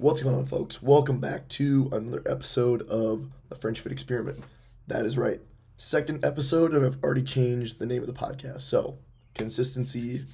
What's 0.00 0.20
going 0.20 0.36
on, 0.36 0.46
folks? 0.46 0.80
Welcome 0.80 1.18
back 1.18 1.48
to 1.48 1.88
another 1.90 2.22
episode 2.24 2.82
of 2.82 3.32
the 3.48 3.56
French 3.56 3.80
Fit 3.80 3.90
Experiment. 3.90 4.44
That 4.86 5.04
is 5.04 5.18
right. 5.18 5.40
Second 5.76 6.24
episode, 6.24 6.72
and 6.72 6.86
I've 6.86 7.02
already 7.02 7.24
changed 7.24 7.80
the 7.80 7.86
name 7.86 8.02
of 8.02 8.06
the 8.06 8.12
podcast. 8.12 8.60
So, 8.60 8.98
consistency. 9.34 10.24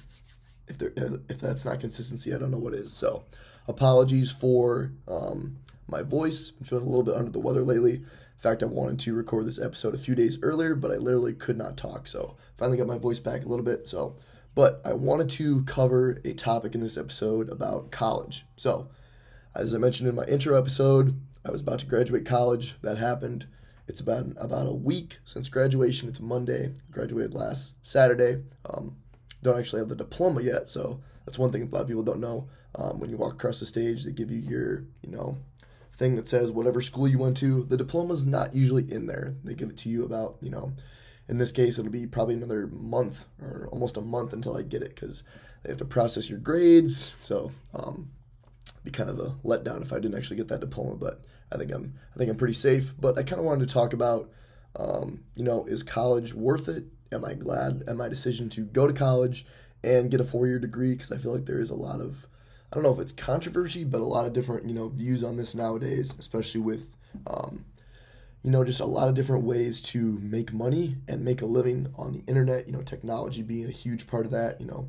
If 0.67 0.77
there, 0.77 0.93
if 1.29 1.39
that's 1.39 1.65
not 1.65 1.79
consistency, 1.79 2.31
I 2.31 2.37
don't 2.37 2.51
know 2.51 2.59
what 2.59 2.75
is. 2.75 2.93
So, 2.93 3.23
apologies 3.67 4.29
for 4.29 4.91
um, 5.07 5.57
my 5.87 6.03
voice. 6.03 6.51
I'm 6.59 6.65
feeling 6.67 6.85
a 6.85 6.89
little 6.89 7.01
bit 7.01 7.15
under 7.15 7.31
the 7.31 7.39
weather 7.39 7.63
lately. 7.63 7.95
In 7.95 8.05
fact, 8.37 8.61
I 8.61 8.67
wanted 8.67 8.99
to 8.99 9.15
record 9.15 9.47
this 9.47 9.59
episode 9.59 9.95
a 9.95 9.97
few 9.97 10.13
days 10.13 10.37
earlier, 10.43 10.75
but 10.75 10.91
I 10.91 10.97
literally 10.97 11.33
could 11.33 11.57
not 11.57 11.75
talk. 11.75 12.07
So, 12.07 12.37
finally 12.55 12.77
got 12.77 12.85
my 12.85 12.99
voice 12.99 13.19
back 13.19 13.43
a 13.43 13.47
little 13.47 13.65
bit. 13.65 13.87
So, 13.87 14.15
but 14.53 14.79
I 14.85 14.93
wanted 14.93 15.31
to 15.31 15.63
cover 15.63 16.21
a 16.23 16.33
topic 16.33 16.75
in 16.75 16.81
this 16.81 16.99
episode 16.99 17.49
about 17.49 17.89
college. 17.89 18.45
So, 18.57 18.89
as 19.55 19.73
I 19.73 19.77
mentioned 19.77 20.09
in 20.09 20.15
my 20.15 20.25
intro 20.25 20.57
episode, 20.57 21.19
I 21.45 21.51
was 21.51 21.61
about 21.61 21.79
to 21.79 21.85
graduate 21.85 22.25
college. 22.25 22.75
That 22.81 22.97
happened. 22.97 23.47
It's 23.87 24.01
about 24.01 24.25
about 24.37 24.67
a 24.67 24.73
week 24.73 25.19
since 25.23 25.47
graduation. 25.47 26.09
It's 26.09 26.19
Monday. 26.19 26.73
Graduated 26.91 27.33
last 27.33 27.75
Saturday. 27.83 28.41
Um, 28.65 28.97
don't 29.41 29.57
actually 29.57 29.79
have 29.79 29.89
the 29.89 29.95
diploma 29.95 30.41
yet, 30.41 30.67
so 30.69 30.99
that's 31.25 31.39
one 31.39 31.51
thing 31.51 31.61
a 31.61 31.65
lot 31.67 31.83
of 31.83 31.87
people 31.87 32.03
don't 32.03 32.19
know. 32.19 32.49
Um, 32.75 32.99
when 32.99 33.09
you 33.09 33.17
walk 33.17 33.33
across 33.33 33.59
the 33.59 33.65
stage, 33.65 34.03
they 34.03 34.11
give 34.11 34.31
you 34.31 34.39
your 34.39 34.85
you 35.01 35.11
know 35.11 35.37
thing 35.95 36.17
that 36.17 36.27
says 36.27 36.51
whatever 36.51 36.81
school 36.81 37.07
you 37.07 37.19
went 37.19 37.37
to. 37.37 37.63
The 37.63 37.77
diploma's 37.77 38.27
not 38.27 38.53
usually 38.53 38.91
in 38.91 39.07
there. 39.07 39.35
They 39.43 39.53
give 39.53 39.69
it 39.69 39.77
to 39.77 39.89
you 39.89 40.03
about 40.03 40.37
you 40.41 40.49
know. 40.49 40.73
In 41.27 41.39
this 41.39 41.51
case, 41.51 41.79
it'll 41.79 41.91
be 41.91 42.05
probably 42.05 42.35
another 42.35 42.67
month 42.67 43.25
or 43.41 43.67
almost 43.71 43.97
a 43.97 44.01
month 44.01 44.31
until 44.31 44.55
I 44.55 44.61
get 44.61 44.83
it 44.83 44.93
because 44.93 45.23
they 45.63 45.69
have 45.69 45.79
to 45.79 45.85
process 45.85 46.29
your 46.29 46.37
grades. 46.37 47.15
So 47.23 47.51
um, 47.73 48.09
be 48.85 48.91
kind 48.91 49.09
of 49.09 49.19
a 49.19 49.35
letdown 49.43 49.81
if 49.81 49.91
I 49.91 49.99
didn't 49.99 50.17
actually 50.17 50.37
get 50.37 50.47
that 50.49 50.61
diploma. 50.61 50.95
But 50.95 51.25
I 51.51 51.57
think 51.57 51.71
I'm 51.71 51.95
I 52.13 52.17
think 52.17 52.29
I'm 52.29 52.37
pretty 52.37 52.53
safe. 52.53 52.93
But 52.99 53.17
I 53.17 53.23
kind 53.23 53.39
of 53.39 53.45
wanted 53.45 53.67
to 53.67 53.73
talk 53.73 53.91
about, 53.93 54.29
um, 54.75 55.23
you 55.35 55.43
know, 55.43 55.65
is 55.65 55.83
college 55.83 56.33
worth 56.33 56.69
it? 56.69 56.85
Am 57.11 57.25
I 57.25 57.33
glad 57.33 57.83
at 57.87 57.97
my 57.97 58.07
decision 58.07 58.49
to 58.49 58.61
go 58.61 58.87
to 58.87 58.93
college 58.93 59.45
and 59.83 60.09
get 60.09 60.21
a 60.21 60.23
four 60.23 60.47
year 60.47 60.59
degree? 60.59 60.93
Because 60.93 61.11
I 61.11 61.17
feel 61.17 61.33
like 61.33 61.45
there 61.45 61.59
is 61.59 61.71
a 61.71 61.75
lot 61.75 61.99
of 61.99 62.27
I 62.71 62.75
don't 62.75 62.83
know 62.83 62.93
if 62.93 62.99
it's 62.99 63.11
controversy, 63.11 63.83
but 63.83 64.01
a 64.01 64.05
lot 64.05 64.25
of 64.25 64.33
different 64.33 64.67
you 64.67 64.75
know 64.75 64.89
views 64.89 65.23
on 65.23 65.37
this 65.37 65.55
nowadays, 65.55 66.13
especially 66.17 66.61
with. 66.61 66.87
Um, 67.27 67.65
you 68.43 68.51
know, 68.51 68.63
just 68.63 68.79
a 68.79 68.85
lot 68.85 69.07
of 69.07 69.15
different 69.15 69.43
ways 69.43 69.81
to 69.81 70.19
make 70.21 70.53
money 70.53 70.97
and 71.07 71.25
make 71.25 71.41
a 71.41 71.47
living 71.47 71.91
on 71.95 72.11
the 72.11 72.23
internet. 72.27 72.67
You 72.67 72.73
know, 72.73 72.83
technology 72.83 73.41
being 73.41 73.65
a 73.65 73.71
huge 73.71 74.05
part 74.05 74.23
of 74.23 74.31
that. 74.33 74.61
You 74.61 74.67
know, 74.67 74.87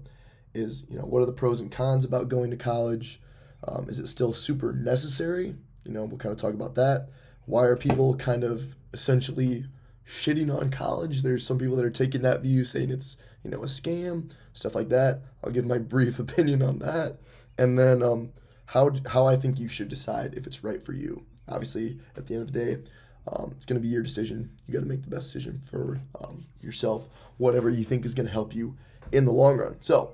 is 0.52 0.84
you 0.90 0.98
know 0.98 1.06
what 1.06 1.22
are 1.22 1.26
the 1.26 1.32
pros 1.32 1.60
and 1.60 1.72
cons 1.72 2.04
about 2.04 2.28
going 2.28 2.50
to 2.50 2.58
college? 2.58 3.18
Um, 3.66 3.88
is 3.88 3.98
it 3.98 4.08
still 4.08 4.32
super 4.32 4.72
necessary? 4.72 5.54
You 5.84 5.92
know, 5.92 6.04
we'll 6.04 6.18
kind 6.18 6.32
of 6.32 6.40
talk 6.40 6.54
about 6.54 6.74
that. 6.76 7.08
Why 7.46 7.64
are 7.64 7.76
people 7.76 8.16
kind 8.16 8.44
of 8.44 8.74
essentially 8.92 9.66
shitting 10.06 10.54
on 10.54 10.70
college? 10.70 11.22
There's 11.22 11.46
some 11.46 11.58
people 11.58 11.76
that 11.76 11.84
are 11.84 11.90
taking 11.90 12.22
that 12.22 12.42
view, 12.42 12.64
saying 12.64 12.90
it's 12.90 13.16
you 13.44 13.50
know 13.50 13.62
a 13.62 13.66
scam, 13.66 14.30
stuff 14.52 14.74
like 14.74 14.88
that. 14.90 15.22
I'll 15.42 15.52
give 15.52 15.64
my 15.64 15.78
brief 15.94 16.18
opinion 16.18 16.62
on 16.62 16.78
that, 16.80 17.18
and 17.58 17.78
then 17.78 18.02
um, 18.02 18.32
how 18.66 18.92
how 19.06 19.26
I 19.26 19.36
think 19.36 19.58
you 19.58 19.68
should 19.68 19.88
decide 19.88 20.34
if 20.34 20.46
it's 20.46 20.64
right 20.64 20.84
for 20.84 20.92
you. 20.92 21.24
Obviously, 21.48 22.00
at 22.16 22.26
the 22.26 22.34
end 22.34 22.42
of 22.42 22.52
the 22.52 22.58
day, 22.58 22.82
um, 23.28 23.52
it's 23.56 23.66
going 23.66 23.80
to 23.80 23.86
be 23.86 23.92
your 23.92 24.02
decision. 24.02 24.50
You 24.66 24.74
got 24.74 24.80
to 24.80 24.86
make 24.86 25.02
the 25.02 25.10
best 25.10 25.32
decision 25.32 25.62
for 25.64 26.00
um, 26.20 26.44
yourself, 26.60 27.08
whatever 27.38 27.70
you 27.70 27.84
think 27.84 28.04
is 28.04 28.14
going 28.14 28.26
to 28.26 28.32
help 28.32 28.54
you 28.54 28.76
in 29.12 29.24
the 29.24 29.32
long 29.32 29.58
run. 29.58 29.76
So, 29.80 30.12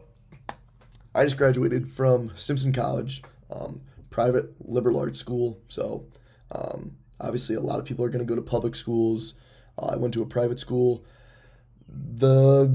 I 1.15 1.25
just 1.25 1.37
graduated 1.37 1.91
from 1.91 2.33
Simpson 2.37 2.73
College, 2.73 3.23
um, 3.51 3.83
private 4.11 4.55
liberal 4.61 4.99
arts 4.99 5.19
school. 5.19 5.59
So, 5.69 6.07
um, 6.51 6.97
obviously, 7.21 7.55
a 7.55 7.61
lot 7.61 7.79
of 7.79 7.85
people 7.85 8.05
are 8.05 8.09
going 8.09 8.25
to 8.25 8.29
go 8.29 8.35
to 8.35 8.43
public 8.43 8.75
schools. 8.75 9.35
Uh, 9.79 9.87
I 9.87 9.97
went 9.97 10.15
to 10.15 10.23
a 10.23 10.27
private 10.27 10.59
school. 10.59 11.05
The, 11.89 12.71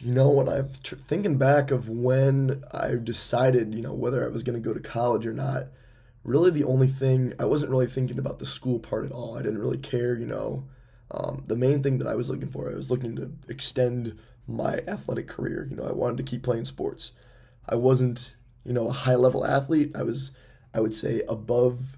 you 0.00 0.12
know, 0.12 0.30
when 0.30 0.48
I'm 0.48 0.70
tr- 0.82 0.96
thinking 0.96 1.38
back 1.38 1.70
of 1.70 1.88
when 1.88 2.64
I 2.72 2.94
decided, 2.96 3.74
you 3.74 3.82
know, 3.82 3.92
whether 3.92 4.24
I 4.24 4.28
was 4.28 4.42
going 4.42 4.60
to 4.60 4.68
go 4.68 4.74
to 4.74 4.80
college 4.80 5.26
or 5.26 5.32
not, 5.32 5.68
really 6.24 6.50
the 6.50 6.64
only 6.64 6.88
thing, 6.88 7.34
I 7.38 7.44
wasn't 7.44 7.70
really 7.70 7.86
thinking 7.86 8.18
about 8.18 8.40
the 8.40 8.46
school 8.46 8.80
part 8.80 9.04
at 9.04 9.12
all. 9.12 9.38
I 9.38 9.42
didn't 9.42 9.60
really 9.60 9.78
care, 9.78 10.16
you 10.16 10.26
know. 10.26 10.64
Um, 11.12 11.44
the 11.46 11.54
main 11.54 11.84
thing 11.84 11.98
that 11.98 12.08
I 12.08 12.16
was 12.16 12.28
looking 12.28 12.50
for, 12.50 12.68
I 12.68 12.74
was 12.74 12.90
looking 12.90 13.14
to 13.14 13.30
extend 13.48 14.18
my 14.48 14.80
athletic 14.88 15.28
career. 15.28 15.68
You 15.70 15.76
know, 15.76 15.84
I 15.84 15.92
wanted 15.92 16.16
to 16.16 16.24
keep 16.24 16.42
playing 16.42 16.64
sports. 16.64 17.12
I 17.68 17.74
wasn't, 17.74 18.34
you 18.64 18.72
know, 18.72 18.88
a 18.88 18.92
high 18.92 19.14
level 19.14 19.44
athlete. 19.44 19.92
I 19.94 20.02
was, 20.02 20.30
I 20.74 20.80
would 20.80 20.94
say, 20.94 21.22
above 21.28 21.96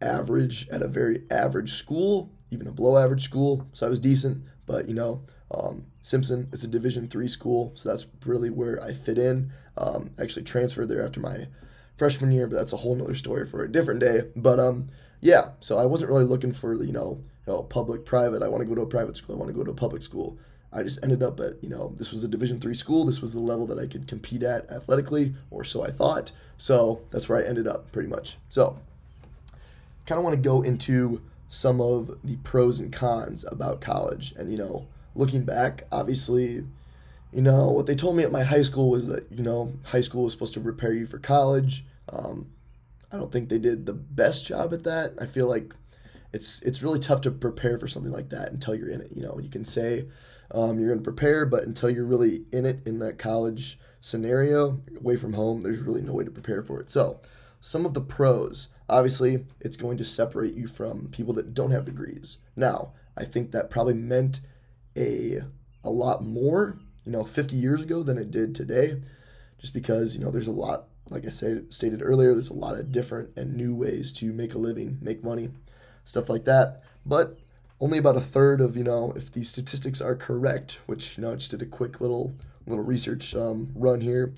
average 0.00 0.68
at 0.68 0.82
a 0.82 0.88
very 0.88 1.22
average 1.30 1.74
school, 1.74 2.30
even 2.50 2.66
a 2.66 2.72
below 2.72 2.96
average 2.98 3.24
school. 3.24 3.66
So 3.72 3.86
I 3.86 3.90
was 3.90 4.00
decent, 4.00 4.44
but 4.66 4.88
you 4.88 4.94
know, 4.94 5.22
um, 5.50 5.86
Simpson 6.02 6.48
is 6.52 6.64
a 6.64 6.68
Division 6.68 7.08
three 7.08 7.28
school, 7.28 7.72
so 7.74 7.88
that's 7.88 8.06
really 8.24 8.50
where 8.50 8.82
I 8.82 8.92
fit 8.92 9.18
in. 9.18 9.52
Um, 9.76 10.10
I 10.18 10.22
actually 10.22 10.44
transferred 10.44 10.88
there 10.88 11.04
after 11.04 11.20
my 11.20 11.48
freshman 11.96 12.30
year, 12.30 12.46
but 12.46 12.56
that's 12.56 12.72
a 12.72 12.78
whole 12.78 12.94
nother 12.94 13.14
story 13.14 13.46
for 13.46 13.64
a 13.64 13.72
different 13.72 14.00
day. 14.00 14.22
But 14.36 14.60
um, 14.60 14.88
yeah, 15.20 15.50
so 15.60 15.78
I 15.78 15.86
wasn't 15.86 16.10
really 16.10 16.24
looking 16.24 16.52
for 16.52 16.74
you 16.74 16.92
know, 16.92 17.22
you 17.46 17.52
know, 17.52 17.62
public, 17.62 18.04
private. 18.04 18.42
I 18.42 18.48
want 18.48 18.62
to 18.62 18.68
go 18.68 18.74
to 18.74 18.82
a 18.82 18.86
private 18.86 19.16
school. 19.16 19.36
I 19.36 19.38
want 19.38 19.48
to 19.48 19.56
go 19.56 19.64
to 19.64 19.72
a 19.72 19.74
public 19.74 20.02
school. 20.02 20.38
I 20.72 20.82
just 20.82 20.98
ended 21.02 21.22
up 21.22 21.40
at, 21.40 21.62
you 21.62 21.68
know, 21.68 21.94
this 21.96 22.10
was 22.10 22.24
a 22.24 22.28
Division 22.28 22.60
three 22.60 22.74
school. 22.74 23.06
This 23.06 23.22
was 23.22 23.32
the 23.32 23.40
level 23.40 23.66
that 23.68 23.78
I 23.78 23.86
could 23.86 24.06
compete 24.06 24.42
at 24.42 24.70
athletically, 24.70 25.34
or 25.50 25.64
so 25.64 25.84
I 25.84 25.90
thought. 25.90 26.32
So 26.58 27.00
that's 27.10 27.28
where 27.28 27.38
I 27.38 27.48
ended 27.48 27.66
up 27.66 27.90
pretty 27.92 28.08
much. 28.08 28.36
So 28.50 28.78
kind 30.06 30.18
of 30.18 30.24
want 30.24 30.36
to 30.36 30.42
go 30.42 30.62
into 30.62 31.22
some 31.48 31.80
of 31.80 32.18
the 32.22 32.36
pros 32.36 32.80
and 32.80 32.92
cons 32.92 33.44
about 33.48 33.80
college. 33.80 34.34
And, 34.36 34.50
you 34.50 34.58
know, 34.58 34.86
looking 35.14 35.44
back, 35.44 35.84
obviously, 35.90 36.64
you 37.32 37.42
know, 37.42 37.68
what 37.68 37.86
they 37.86 37.94
told 37.94 38.16
me 38.16 38.22
at 38.22 38.32
my 38.32 38.44
high 38.44 38.62
school 38.62 38.90
was 38.90 39.06
that, 39.06 39.30
you 39.30 39.42
know, 39.42 39.72
high 39.84 40.00
school 40.02 40.24
was 40.24 40.32
supposed 40.32 40.54
to 40.54 40.60
prepare 40.60 40.92
you 40.92 41.06
for 41.06 41.18
college. 41.18 41.84
Um, 42.10 42.46
I 43.10 43.16
don't 43.16 43.32
think 43.32 43.48
they 43.48 43.58
did 43.58 43.86
the 43.86 43.94
best 43.94 44.46
job 44.46 44.74
at 44.74 44.84
that. 44.84 45.14
I 45.18 45.26
feel 45.26 45.46
like 45.46 45.74
it's 46.32 46.60
it's 46.60 46.82
really 46.82 46.98
tough 46.98 47.22
to 47.22 47.30
prepare 47.30 47.78
for 47.78 47.88
something 47.88 48.12
like 48.12 48.28
that 48.30 48.52
until 48.52 48.74
you're 48.74 48.90
in 48.90 49.00
it. 49.00 49.12
You 49.14 49.22
know, 49.22 49.38
you 49.42 49.48
can 49.48 49.64
say, 49.64 50.06
um, 50.50 50.78
you're 50.78 50.88
going 50.88 50.98
to 50.98 51.04
prepare, 51.04 51.44
but 51.46 51.64
until 51.64 51.90
you're 51.90 52.04
really 52.04 52.44
in 52.52 52.64
it 52.66 52.80
in 52.86 52.98
that 53.00 53.18
college 53.18 53.78
scenario, 54.00 54.80
away 54.96 55.16
from 55.16 55.34
home, 55.34 55.62
there's 55.62 55.80
really 55.80 56.02
no 56.02 56.12
way 56.12 56.24
to 56.24 56.30
prepare 56.30 56.62
for 56.62 56.80
it. 56.80 56.90
So, 56.90 57.20
some 57.60 57.84
of 57.84 57.92
the 57.94 58.00
pros 58.00 58.68
obviously, 58.88 59.44
it's 59.60 59.76
going 59.76 59.98
to 59.98 60.04
separate 60.04 60.54
you 60.54 60.66
from 60.66 61.08
people 61.08 61.34
that 61.34 61.54
don't 61.54 61.70
have 61.70 61.84
degrees. 61.84 62.38
Now, 62.56 62.92
I 63.16 63.24
think 63.24 63.50
that 63.50 63.70
probably 63.70 63.94
meant 63.94 64.40
a 64.96 65.42
a 65.84 65.90
lot 65.90 66.24
more, 66.24 66.78
you 67.04 67.12
know, 67.12 67.24
50 67.24 67.56
years 67.56 67.80
ago 67.80 68.02
than 68.02 68.18
it 68.18 68.30
did 68.30 68.54
today, 68.54 69.00
just 69.58 69.72
because 69.72 70.14
you 70.14 70.24
know 70.24 70.30
there's 70.30 70.48
a 70.48 70.52
lot, 70.52 70.88
like 71.08 71.26
I 71.26 71.30
said 71.30 71.72
stated 71.72 72.02
earlier, 72.02 72.32
there's 72.32 72.50
a 72.50 72.54
lot 72.54 72.78
of 72.78 72.92
different 72.92 73.30
and 73.36 73.54
new 73.54 73.74
ways 73.74 74.12
to 74.14 74.32
make 74.32 74.54
a 74.54 74.58
living, 74.58 74.98
make 75.00 75.22
money, 75.22 75.50
stuff 76.04 76.28
like 76.28 76.44
that. 76.44 76.82
But 77.04 77.38
only 77.80 77.98
about 77.98 78.16
a 78.16 78.20
third 78.20 78.60
of 78.60 78.76
you 78.76 78.84
know 78.84 79.12
if 79.16 79.32
these 79.32 79.48
statistics 79.48 80.00
are 80.00 80.16
correct 80.16 80.78
which 80.86 81.16
you 81.16 81.22
know 81.22 81.32
I 81.32 81.36
just 81.36 81.50
did 81.50 81.62
a 81.62 81.66
quick 81.66 82.00
little 82.00 82.34
little 82.66 82.84
research 82.84 83.34
um, 83.34 83.70
run 83.74 84.00
here. 84.00 84.34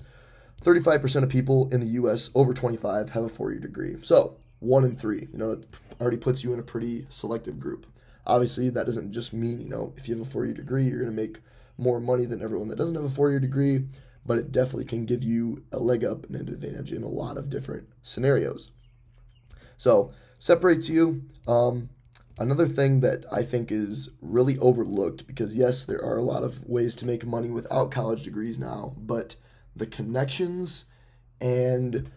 35% 0.63 1.23
of 1.23 1.29
people 1.29 1.67
in 1.71 1.81
the 1.81 1.87
us 1.87 2.29
over 2.35 2.53
25 2.53 3.09
have 3.09 3.23
a 3.23 3.29
four-year 3.29 3.59
degree. 3.59 3.97
So 4.03 4.37
one 4.59 4.83
in 4.83 4.95
three 4.95 5.27
you 5.31 5.37
know 5.37 5.55
that 5.55 5.67
already 5.99 6.17
puts 6.17 6.43
you 6.43 6.53
in 6.53 6.59
a 6.59 6.63
pretty 6.63 7.05
selective 7.09 7.59
group. 7.59 7.85
Obviously 8.25 8.69
that 8.69 8.85
doesn't 8.85 9.11
just 9.11 9.33
mean 9.33 9.59
you 9.59 9.69
know 9.69 9.93
if 9.97 10.07
you 10.07 10.17
have 10.17 10.25
a 10.27 10.29
four-year 10.29 10.53
degree 10.53 10.85
you're 10.85 10.99
going 10.99 11.15
to 11.15 11.21
make 11.21 11.39
more 11.77 11.99
money 11.99 12.25
than 12.25 12.41
everyone 12.41 12.67
that 12.67 12.77
doesn't 12.77 12.95
have 12.95 13.05
a 13.05 13.09
four-year 13.09 13.39
degree 13.39 13.85
but 14.25 14.37
it 14.37 14.51
definitely 14.51 14.85
can 14.85 15.05
give 15.05 15.23
you 15.23 15.63
a 15.71 15.79
leg 15.79 16.03
up 16.03 16.25
and 16.25 16.35
an 16.35 16.47
advantage 16.47 16.91
in 16.91 17.03
a 17.03 17.07
lot 17.07 17.37
of 17.37 17.49
different 17.49 17.87
scenarios. 18.03 18.71
So 19.77 20.11
separates 20.37 20.89
you 20.89 21.23
um, 21.47 21.89
Another 22.39 22.67
thing 22.67 23.01
that 23.01 23.25
I 23.31 23.43
think 23.43 23.71
is 23.71 24.09
really 24.21 24.57
overlooked 24.57 25.27
because, 25.27 25.55
yes, 25.55 25.85
there 25.85 26.03
are 26.03 26.17
a 26.17 26.23
lot 26.23 26.43
of 26.43 26.67
ways 26.67 26.95
to 26.95 27.05
make 27.05 27.25
money 27.25 27.49
without 27.49 27.91
college 27.91 28.23
degrees 28.23 28.57
now, 28.57 28.95
but 28.97 29.35
the 29.75 29.85
connections 29.85 30.85
and 31.39 32.09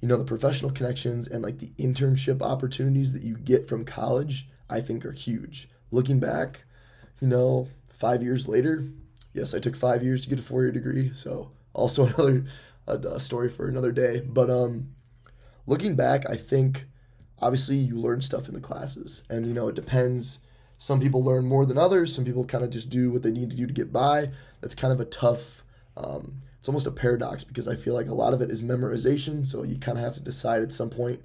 you 0.00 0.08
know 0.08 0.16
the 0.16 0.24
professional 0.24 0.72
connections 0.72 1.28
and 1.28 1.42
like 1.42 1.58
the 1.58 1.72
internship 1.78 2.42
opportunities 2.42 3.12
that 3.12 3.22
you 3.22 3.36
get 3.36 3.68
from 3.68 3.84
college 3.84 4.48
i 4.68 4.80
think 4.80 5.04
are 5.06 5.12
huge. 5.12 5.68
Looking 5.90 6.18
back 6.18 6.60
you 7.20 7.28
know 7.28 7.68
five 7.90 8.22
years 8.22 8.48
later 8.48 8.84
yes 9.32 9.54
i 9.54 9.58
took 9.58 9.76
five 9.76 10.02
years 10.02 10.22
to 10.22 10.28
get 10.28 10.38
a 10.38 10.42
four-year 10.42 10.72
degree 10.72 11.12
so 11.14 11.52
also 11.72 12.06
another 12.06 12.44
a, 12.86 13.20
story 13.20 13.48
for 13.48 13.68
another 13.68 13.92
day 13.92 14.20
but 14.20 14.50
um 14.50 14.88
looking 15.66 15.94
back 15.94 16.28
i 16.28 16.36
think 16.36 16.86
obviously 17.42 17.76
you 17.76 17.96
learn 17.96 18.22
stuff 18.22 18.48
in 18.48 18.54
the 18.54 18.60
classes. 18.60 19.24
And 19.28 19.46
you 19.46 19.52
know 19.52 19.68
it 19.68 19.74
depends. 19.74 20.38
Some 20.78 21.00
people 21.00 21.22
learn 21.22 21.44
more 21.44 21.66
than 21.66 21.78
others. 21.78 22.14
Some 22.14 22.24
people 22.24 22.44
kind 22.44 22.64
of 22.64 22.70
just 22.70 22.88
do 22.88 23.10
what 23.10 23.22
they 23.22 23.30
need 23.30 23.50
to 23.50 23.56
do 23.56 23.66
to 23.66 23.72
get 23.72 23.92
by. 23.92 24.30
That's 24.60 24.74
kind 24.74 24.92
of 24.92 25.00
a 25.00 25.04
tough 25.04 25.62
um, 25.96 26.42
it's 26.58 26.68
almost 26.68 26.86
a 26.86 26.92
paradox 26.92 27.42
because 27.42 27.66
i 27.66 27.74
feel 27.74 27.92
like 27.92 28.06
a 28.06 28.14
lot 28.14 28.32
of 28.32 28.40
it 28.40 28.50
is 28.50 28.62
memorization. 28.62 29.46
So 29.46 29.64
you 29.64 29.78
kind 29.78 29.98
of 29.98 30.04
have 30.04 30.14
to 30.14 30.20
decide 30.20 30.62
at 30.62 30.72
some 30.72 30.90
point 30.90 31.20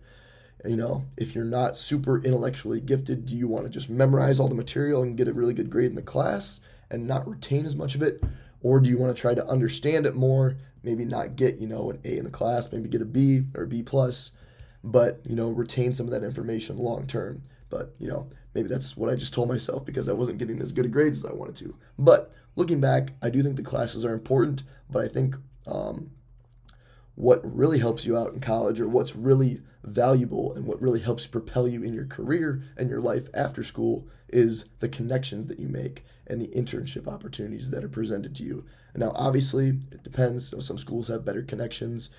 you 0.66 0.76
know, 0.76 1.06
if 1.16 1.36
you're 1.36 1.46
not 1.46 1.78
super 1.78 2.22
intellectually 2.24 2.82
gifted, 2.82 3.26
do 3.26 3.38
you 3.38 3.48
want 3.48 3.66
to 3.66 3.70
just 3.70 3.90
memorize 3.90 4.40
all 4.40 4.48
the 4.48 4.56
material 4.56 5.04
and 5.04 5.18
get 5.18 5.28
a 5.28 5.34
really 5.34 5.54
good 5.54 5.70
grade 5.70 5.90
in 5.90 5.96
the 5.96 6.02
class 6.02 6.60
and 6.90 7.08
not 7.08 7.28
retain 7.28 7.66
as 7.66 7.76
much 7.76 7.96
of 7.96 8.02
it? 8.02 8.24
Or 8.62 8.80
do 8.80 8.90
you 8.90 8.98
want 8.98 9.16
to 9.16 9.22
try 9.22 9.36
to 9.36 9.48
understand 9.48 10.06
it 10.06 10.16
more, 10.16 10.58
maybe 10.84 11.06
not 11.06 11.36
get, 11.36 11.58
you 11.58 11.68
know, 11.68 11.92
an 11.92 12.00
A 12.04 12.18
in 12.18 12.24
the 12.24 12.32
class, 12.32 12.72
maybe 12.72 12.90
get 12.90 13.02
a 13.02 13.06
B 13.06 13.44
or 13.56 13.64
a 13.64 13.68
B 13.68 13.84
plus, 13.84 14.32
but, 14.92 15.20
you 15.28 15.36
know, 15.36 15.50
retain 15.50 15.92
some 15.92 16.06
of 16.06 16.12
that 16.12 16.24
information 16.24 16.78
long 16.78 17.08
term. 17.08 17.44
But, 17.70 17.94
you 18.00 18.08
know, 18.08 18.30
maybe 18.54 18.70
that's 18.70 18.96
what 18.96 19.10
I 19.10 19.16
just 19.16 19.34
told 19.34 19.50
myself 19.50 19.86
because 19.86 20.08
I 20.08 20.14
wasn't 20.14 20.38
getting 20.38 20.62
as 20.62 20.72
good 20.72 20.92
grades 20.92 21.24
as 21.24 21.30
I 21.30 21.34
wanted 21.34 21.56
to. 21.58 21.76
But 22.00 22.32
looking 22.56 22.80
back, 22.80 23.14
I 23.22 23.30
do 23.30 23.44
think 23.44 23.58
the 23.58 23.64
classes 23.64 24.06
are 24.06 24.14
important, 24.14 24.64
but 24.90 25.04
I 25.04 25.10
think 25.10 25.36
um, 25.66 26.12
what 27.16 27.42
really 27.44 27.80
helps 27.80 28.06
you 28.06 28.18
out 28.18 28.32
in 28.32 28.40
college 28.40 28.80
or 28.80 28.88
what's 28.88 29.16
really 29.16 29.62
valuable 29.84 30.54
and 30.54 30.66
what 30.66 30.82
really 30.82 31.02
helps 31.02 31.28
propel 31.28 31.68
you 31.68 31.84
in 31.84 31.94
your 31.94 32.06
career 32.06 32.64
and 32.78 32.90
your 32.90 33.02
life 33.02 33.28
after 33.34 33.64
school 33.64 34.08
is 34.30 34.66
the 34.80 34.90
connections 34.90 35.48
that 35.48 35.60
you 35.60 35.68
make 35.68 36.06
and 36.28 36.42
the 36.42 36.48
internship 36.48 37.08
opportunities 37.08 37.70
that 37.72 37.84
are 37.84 37.90
presented 37.90 38.36
to 38.36 38.44
you. 38.44 38.64
Now, 38.96 39.12
obviously, 39.16 39.70
it 39.92 40.04
depends. 40.04 40.54
Some 40.66 40.78
schools 40.78 41.10
have 41.10 41.26
better 41.26 41.44
connections, 41.44 42.10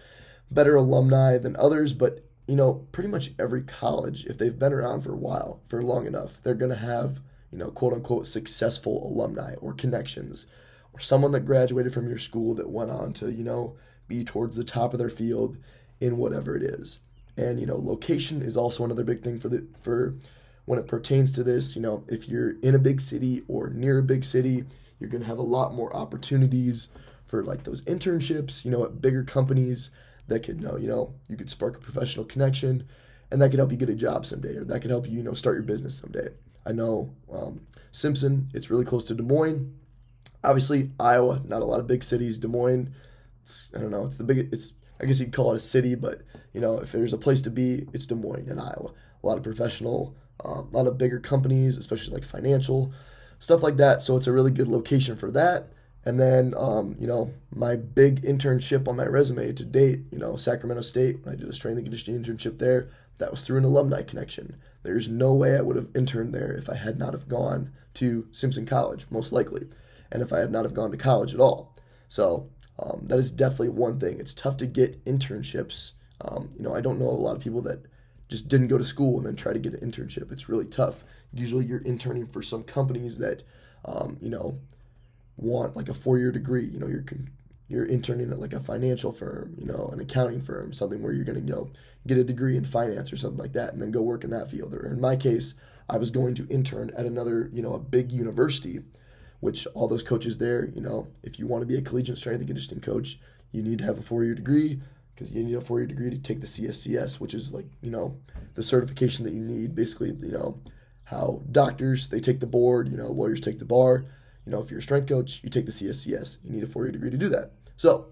better 0.50 0.76
alumni 0.76 1.38
than 1.38 1.56
others, 1.56 1.92
but 1.92 2.27
you 2.48 2.56
know, 2.56 2.86
pretty 2.92 3.10
much 3.10 3.32
every 3.38 3.62
college, 3.62 4.24
if 4.24 4.38
they've 4.38 4.58
been 4.58 4.72
around 4.72 5.02
for 5.02 5.12
a 5.12 5.16
while, 5.16 5.60
for 5.68 5.82
long 5.82 6.06
enough, 6.06 6.42
they're 6.42 6.54
going 6.54 6.70
to 6.70 6.76
have, 6.76 7.20
you 7.52 7.58
know, 7.58 7.70
quote 7.70 7.92
unquote 7.92 8.26
successful 8.26 9.06
alumni 9.06 9.54
or 9.56 9.74
connections 9.74 10.46
or 10.94 11.00
someone 11.00 11.32
that 11.32 11.40
graduated 11.40 11.92
from 11.92 12.08
your 12.08 12.18
school 12.18 12.54
that 12.54 12.70
went 12.70 12.90
on 12.90 13.12
to, 13.12 13.30
you 13.30 13.44
know, 13.44 13.76
be 14.08 14.24
towards 14.24 14.56
the 14.56 14.64
top 14.64 14.94
of 14.94 14.98
their 14.98 15.10
field 15.10 15.58
in 16.00 16.16
whatever 16.16 16.56
it 16.56 16.62
is. 16.62 17.00
And 17.36 17.60
you 17.60 17.66
know, 17.66 17.76
location 17.76 18.42
is 18.42 18.56
also 18.56 18.84
another 18.84 19.04
big 19.04 19.22
thing 19.22 19.38
for 19.38 19.48
the 19.50 19.66
for 19.80 20.16
when 20.64 20.78
it 20.78 20.88
pertains 20.88 21.30
to 21.32 21.44
this. 21.44 21.76
You 21.76 21.82
know, 21.82 22.04
if 22.08 22.28
you're 22.28 22.58
in 22.60 22.74
a 22.74 22.80
big 22.80 23.00
city 23.00 23.42
or 23.46 23.68
near 23.68 23.98
a 23.98 24.02
big 24.02 24.24
city, 24.24 24.64
you're 24.98 25.10
gonna 25.10 25.26
have 25.26 25.38
a 25.38 25.42
lot 25.42 25.74
more 25.74 25.94
opportunities 25.94 26.88
for 27.26 27.44
like 27.44 27.64
those 27.64 27.82
internships. 27.82 28.64
You 28.64 28.70
know, 28.70 28.84
at 28.84 29.02
bigger 29.02 29.22
companies 29.22 29.90
that 30.28 30.42
could 30.42 30.60
know, 30.60 30.76
you 30.76 30.88
know, 30.88 31.14
you 31.28 31.36
could 31.36 31.50
spark 31.50 31.76
a 31.76 31.80
professional 31.80 32.24
connection, 32.24 32.86
and 33.30 33.40
that 33.42 33.50
could 33.50 33.58
help 33.58 33.70
you 33.70 33.76
get 33.76 33.88
a 33.88 33.94
job 33.94 34.24
someday, 34.24 34.56
or 34.56 34.64
that 34.64 34.80
could 34.80 34.90
help 34.90 35.06
you, 35.06 35.18
you 35.18 35.22
know, 35.22 35.34
start 35.34 35.56
your 35.56 35.64
business 35.64 35.98
someday. 35.98 36.28
I 36.64 36.72
know 36.72 37.14
um, 37.32 37.60
Simpson, 37.92 38.48
it's 38.54 38.70
really 38.70 38.84
close 38.84 39.04
to 39.06 39.14
Des 39.14 39.22
Moines. 39.22 39.74
Obviously, 40.44 40.90
Iowa, 41.00 41.42
not 41.44 41.62
a 41.62 41.64
lot 41.64 41.80
of 41.80 41.86
big 41.86 42.04
cities. 42.04 42.38
Des 42.38 42.48
Moines, 42.48 42.94
I 43.74 43.80
don't 43.80 43.90
know. 43.90 44.04
It's 44.04 44.16
the 44.16 44.24
big. 44.24 44.48
It's 44.52 44.74
I 45.00 45.04
guess 45.04 45.20
you'd 45.20 45.32
call 45.32 45.52
it 45.52 45.56
a 45.56 45.60
city, 45.60 45.94
but 45.94 46.22
you 46.52 46.60
know, 46.60 46.78
if 46.78 46.92
there's 46.92 47.12
a 47.12 47.18
place 47.18 47.40
to 47.42 47.50
be, 47.50 47.86
it's 47.92 48.06
Des 48.06 48.14
Moines 48.14 48.48
in 48.48 48.58
Iowa. 48.58 48.92
A 49.22 49.26
lot 49.26 49.36
of 49.36 49.42
professional, 49.42 50.16
um, 50.44 50.68
a 50.72 50.76
lot 50.76 50.86
of 50.86 50.98
bigger 50.98 51.18
companies, 51.18 51.76
especially 51.76 52.14
like 52.14 52.24
financial 52.24 52.92
stuff 53.38 53.62
like 53.62 53.76
that. 53.76 54.02
So 54.02 54.16
it's 54.16 54.26
a 54.26 54.32
really 54.32 54.50
good 54.50 54.68
location 54.68 55.16
for 55.16 55.30
that. 55.32 55.72
And 56.04 56.18
then, 56.18 56.54
um, 56.56 56.96
you 56.98 57.06
know, 57.06 57.34
my 57.54 57.76
big 57.76 58.22
internship 58.22 58.88
on 58.88 58.96
my 58.96 59.04
resume 59.04 59.52
to 59.52 59.64
date, 59.64 60.00
you 60.10 60.18
know, 60.18 60.36
Sacramento 60.36 60.82
State, 60.82 61.18
I 61.26 61.34
did 61.34 61.48
a 61.48 61.52
strength 61.52 61.78
and 61.78 61.86
conditioning 61.86 62.22
internship 62.22 62.58
there, 62.58 62.88
that 63.18 63.30
was 63.30 63.42
through 63.42 63.58
an 63.58 63.64
alumni 63.64 64.02
connection. 64.02 64.56
There's 64.84 65.08
no 65.08 65.34
way 65.34 65.56
I 65.56 65.60
would 65.60 65.76
have 65.76 65.88
interned 65.94 66.32
there 66.32 66.52
if 66.52 66.70
I 66.70 66.76
had 66.76 66.98
not 66.98 67.12
have 67.12 67.28
gone 67.28 67.72
to 67.94 68.26
Simpson 68.32 68.64
College, 68.64 69.06
most 69.10 69.32
likely, 69.32 69.66
and 70.10 70.22
if 70.22 70.32
I 70.32 70.38
had 70.38 70.52
not 70.52 70.64
have 70.64 70.74
gone 70.74 70.92
to 70.92 70.96
college 70.96 71.34
at 71.34 71.40
all. 71.40 71.76
So 72.08 72.48
um, 72.78 73.00
that 73.04 73.18
is 73.18 73.32
definitely 73.32 73.70
one 73.70 73.98
thing. 73.98 74.20
It's 74.20 74.34
tough 74.34 74.56
to 74.58 74.66
get 74.66 75.04
internships. 75.04 75.92
Um, 76.20 76.50
you 76.56 76.62
know, 76.62 76.74
I 76.74 76.80
don't 76.80 76.98
know 76.98 77.10
a 77.10 77.10
lot 77.10 77.36
of 77.36 77.42
people 77.42 77.62
that 77.62 77.84
just 78.28 78.48
didn't 78.48 78.68
go 78.68 78.78
to 78.78 78.84
school 78.84 79.18
and 79.18 79.26
then 79.26 79.36
try 79.36 79.52
to 79.52 79.58
get 79.58 79.74
an 79.74 79.90
internship. 79.90 80.30
It's 80.30 80.48
really 80.48 80.66
tough. 80.66 81.04
Usually, 81.32 81.64
you're 81.64 81.80
interning 81.80 82.26
for 82.26 82.40
some 82.40 82.62
companies 82.62 83.18
that, 83.18 83.42
um, 83.84 84.16
you 84.20 84.30
know, 84.30 84.58
want 85.38 85.76
like 85.76 85.88
a 85.88 85.94
four-year 85.94 86.32
degree. 86.32 86.66
You 86.66 86.78
know, 86.78 86.86
you're 86.86 87.04
you're 87.68 87.86
interning 87.86 88.30
at 88.30 88.40
like 88.40 88.52
a 88.52 88.60
financial 88.60 89.12
firm, 89.12 89.54
you 89.58 89.66
know, 89.66 89.90
an 89.92 90.00
accounting 90.00 90.42
firm, 90.42 90.72
something 90.72 91.02
where 91.02 91.12
you're 91.12 91.24
going 91.24 91.46
to 91.46 91.52
go 91.52 91.70
get 92.06 92.18
a 92.18 92.24
degree 92.24 92.56
in 92.56 92.64
finance 92.64 93.12
or 93.12 93.16
something 93.16 93.38
like 93.38 93.52
that, 93.52 93.72
and 93.72 93.82
then 93.82 93.90
go 93.90 94.00
work 94.02 94.24
in 94.24 94.30
that 94.30 94.50
field. 94.50 94.74
Or 94.74 94.86
in 94.86 95.00
my 95.00 95.16
case, 95.16 95.54
I 95.88 95.98
was 95.98 96.10
going 96.10 96.34
to 96.36 96.46
intern 96.48 96.90
at 96.96 97.06
another, 97.06 97.50
you 97.52 97.62
know, 97.62 97.74
a 97.74 97.78
big 97.78 98.12
university 98.12 98.80
which 99.40 99.66
all 99.68 99.88
those 99.88 100.02
coaches 100.02 100.38
there, 100.38 100.66
you 100.74 100.80
know, 100.80 101.06
if 101.22 101.38
you 101.38 101.46
want 101.46 101.62
to 101.62 101.66
be 101.66 101.76
a 101.76 101.82
collegiate 101.82 102.18
strength 102.18 102.40
and 102.40 102.48
conditioning 102.48 102.80
coach, 102.80 103.18
you 103.52 103.62
need 103.62 103.78
to 103.78 103.84
have 103.84 103.98
a 103.98 104.02
four 104.02 104.24
year 104.24 104.34
degree 104.34 104.80
because 105.14 105.30
you 105.30 105.42
need 105.42 105.54
a 105.54 105.60
four 105.60 105.78
year 105.78 105.86
degree 105.86 106.10
to 106.10 106.18
take 106.18 106.40
the 106.40 106.46
CSCS, 106.46 107.20
which 107.20 107.34
is 107.34 107.52
like, 107.52 107.66
you 107.80 107.90
know, 107.90 108.16
the 108.54 108.62
certification 108.62 109.24
that 109.24 109.32
you 109.32 109.40
need. 109.40 109.74
Basically, 109.74 110.12
you 110.12 110.32
know, 110.32 110.60
how 111.04 111.42
doctors, 111.50 112.08
they 112.08 112.20
take 112.20 112.40
the 112.40 112.46
board, 112.46 112.88
you 112.88 112.96
know, 112.96 113.08
lawyers 113.08 113.40
take 113.40 113.58
the 113.58 113.64
bar. 113.64 114.04
You 114.48 114.52
know, 114.52 114.62
if 114.62 114.70
you're 114.70 114.80
a 114.80 114.82
strength 114.82 115.08
coach, 115.08 115.42
you 115.44 115.50
take 115.50 115.66
the 115.66 115.72
CSCS. 115.72 116.38
You 116.42 116.52
need 116.52 116.62
a 116.62 116.66
four 116.66 116.84
year 116.84 116.92
degree 116.92 117.10
to 117.10 117.18
do 117.18 117.28
that. 117.28 117.52
So 117.76 118.06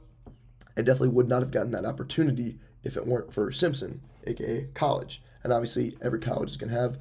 I 0.77 0.83
definitely 0.83 1.09
would 1.09 1.31
not 1.31 1.41
have 1.41 1.51
gotten 1.51 1.71
that 1.71 1.87
opportunity 1.87 2.59
if 2.85 2.99
it 2.99 3.07
weren't 3.07 3.33
for 3.33 3.51
Simpson, 3.51 4.03
aka 4.27 4.69
college. 4.75 5.23
And 5.43 5.51
obviously, 5.51 5.97
every 6.03 6.21
college 6.21 6.51
is 6.51 6.59
going 6.59 6.71
to 6.71 6.79
have 6.79 6.97
a 6.97 6.99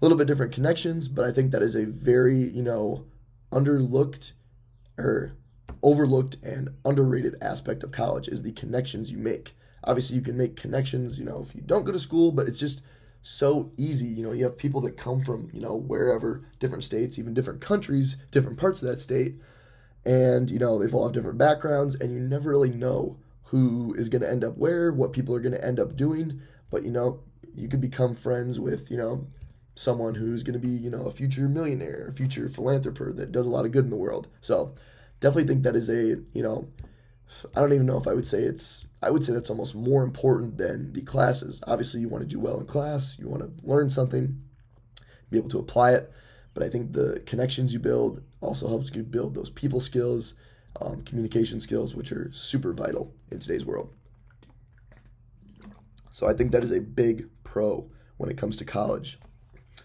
little 0.00 0.16
bit 0.16 0.26
different 0.26 0.54
connections, 0.54 1.06
but 1.06 1.26
I 1.26 1.32
think 1.32 1.50
that 1.50 1.60
is 1.60 1.76
a 1.76 1.84
very, 1.84 2.38
you 2.38 2.62
know, 2.62 3.04
underlooked 3.52 4.32
or 4.96 5.32
overlooked 5.82 6.38
and 6.42 6.70
underrated 6.86 7.34
aspect 7.42 7.82
of 7.82 7.92
college 7.92 8.26
is 8.26 8.42
the 8.42 8.52
connections 8.52 9.12
you 9.12 9.18
make. 9.18 9.54
Obviously, 9.84 10.16
you 10.16 10.22
can 10.22 10.38
make 10.38 10.56
connections, 10.56 11.18
you 11.18 11.26
know, 11.26 11.42
if 11.46 11.54
you 11.54 11.60
don't 11.60 11.84
go 11.84 11.92
to 11.92 12.00
school, 12.00 12.32
but 12.32 12.48
it's 12.48 12.58
just 12.58 12.80
so 13.28 13.70
easy. 13.76 14.06
You 14.06 14.22
know, 14.22 14.32
you 14.32 14.44
have 14.44 14.56
people 14.56 14.80
that 14.82 14.96
come 14.96 15.22
from, 15.22 15.50
you 15.52 15.60
know, 15.60 15.74
wherever, 15.74 16.44
different 16.58 16.84
states, 16.84 17.18
even 17.18 17.34
different 17.34 17.60
countries, 17.60 18.16
different 18.30 18.58
parts 18.58 18.80
of 18.80 18.88
that 18.88 19.00
state, 19.00 19.34
and, 20.04 20.50
you 20.50 20.58
know, 20.58 20.78
they've 20.78 20.94
all 20.94 21.04
have 21.04 21.12
different 21.12 21.36
backgrounds, 21.36 21.94
and 21.94 22.12
you 22.12 22.20
never 22.20 22.48
really 22.48 22.70
know 22.70 23.18
who 23.44 23.94
is 23.98 24.08
going 24.08 24.22
to 24.22 24.30
end 24.30 24.44
up 24.44 24.56
where, 24.56 24.90
what 24.92 25.12
people 25.12 25.34
are 25.34 25.40
going 25.40 25.52
to 25.52 25.64
end 25.64 25.78
up 25.78 25.96
doing. 25.96 26.40
But, 26.70 26.84
you 26.84 26.90
know, 26.90 27.20
you 27.54 27.68
could 27.68 27.80
become 27.80 28.14
friends 28.14 28.58
with, 28.58 28.90
you 28.90 28.96
know, 28.96 29.26
someone 29.74 30.14
who's 30.14 30.42
going 30.42 30.58
to 30.58 30.66
be, 30.66 30.68
you 30.68 30.90
know, 30.90 31.04
a 31.04 31.10
future 31.10 31.48
millionaire, 31.48 32.08
a 32.08 32.14
future 32.14 32.48
philanthropist 32.48 33.16
that 33.16 33.32
does 33.32 33.46
a 33.46 33.50
lot 33.50 33.66
of 33.66 33.72
good 33.72 33.84
in 33.84 33.90
the 33.90 33.96
world. 33.96 34.28
So 34.40 34.72
definitely 35.20 35.48
think 35.48 35.64
that 35.64 35.76
is 35.76 35.90
a, 35.90 36.16
you 36.32 36.42
know, 36.42 36.68
I 37.54 37.60
don't 37.60 37.72
even 37.72 37.86
know 37.86 37.98
if 37.98 38.08
I 38.08 38.14
would 38.14 38.26
say 38.26 38.42
it's, 38.42 38.86
I 39.02 39.10
would 39.10 39.22
say 39.22 39.32
that's 39.32 39.50
almost 39.50 39.74
more 39.74 40.02
important 40.02 40.56
than 40.56 40.92
the 40.92 41.02
classes. 41.02 41.62
Obviously, 41.66 42.00
you 42.00 42.08
want 42.08 42.22
to 42.22 42.28
do 42.28 42.40
well 42.40 42.58
in 42.58 42.66
class, 42.66 43.18
you 43.18 43.28
want 43.28 43.42
to 43.42 43.66
learn 43.66 43.90
something, 43.90 44.40
be 45.30 45.38
able 45.38 45.50
to 45.50 45.58
apply 45.58 45.92
it. 45.92 46.12
But 46.54 46.62
I 46.62 46.70
think 46.70 46.92
the 46.92 47.22
connections 47.26 47.72
you 47.72 47.78
build 47.78 48.22
also 48.40 48.68
helps 48.68 48.90
you 48.92 49.02
build 49.02 49.34
those 49.34 49.50
people 49.50 49.80
skills, 49.80 50.34
um, 50.80 51.02
communication 51.02 51.60
skills, 51.60 51.94
which 51.94 52.10
are 52.10 52.32
super 52.32 52.72
vital 52.72 53.14
in 53.30 53.38
today's 53.38 53.64
world. 53.64 53.92
So 56.10 56.26
I 56.26 56.32
think 56.32 56.50
that 56.50 56.64
is 56.64 56.72
a 56.72 56.80
big 56.80 57.28
pro 57.44 57.88
when 58.16 58.30
it 58.30 58.36
comes 58.36 58.56
to 58.56 58.64
college. 58.64 59.20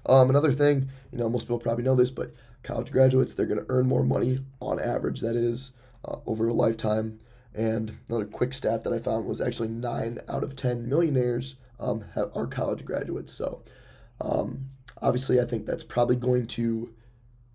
Um, 0.05 0.29
another 0.29 0.51
thing, 0.51 0.89
you 1.12 1.17
know, 1.19 1.29
most 1.29 1.43
people 1.43 1.59
probably 1.59 1.83
know 1.83 1.95
this, 1.95 2.09
but 2.09 2.33
college 2.63 2.91
graduates, 2.91 3.35
they're 3.35 3.45
going 3.45 3.59
to 3.59 3.69
earn 3.69 3.88
more 3.88 4.03
money 4.03 4.39
on 4.59 4.79
average, 4.79 5.21
that 5.21 5.35
is, 5.35 5.73
uh, 6.05 6.17
over 6.25 6.47
a 6.47 6.53
lifetime. 6.53 7.19
And 7.55 7.98
another 8.10 8.25
quick 8.25 8.53
stat 8.53 8.83
that 8.83 8.93
I 8.93 9.00
found 9.00 9.25
was 9.25 9.41
actually 9.41 9.67
nine 9.67 10.19
out 10.27 10.43
of 10.43 10.55
10 10.55 10.89
millionaires 10.89 11.55
um, 11.79 12.05
have, 12.15 12.31
are 12.36 12.48
college 12.48 12.83
graduates. 12.83 13.33
So 13.33 13.62
um, 14.19 14.69
obviously, 15.01 15.39
I 15.39 15.45
think 15.45 15.65
that's 15.65 15.83
probably 15.83 16.15
going 16.15 16.48
to, 16.48 16.93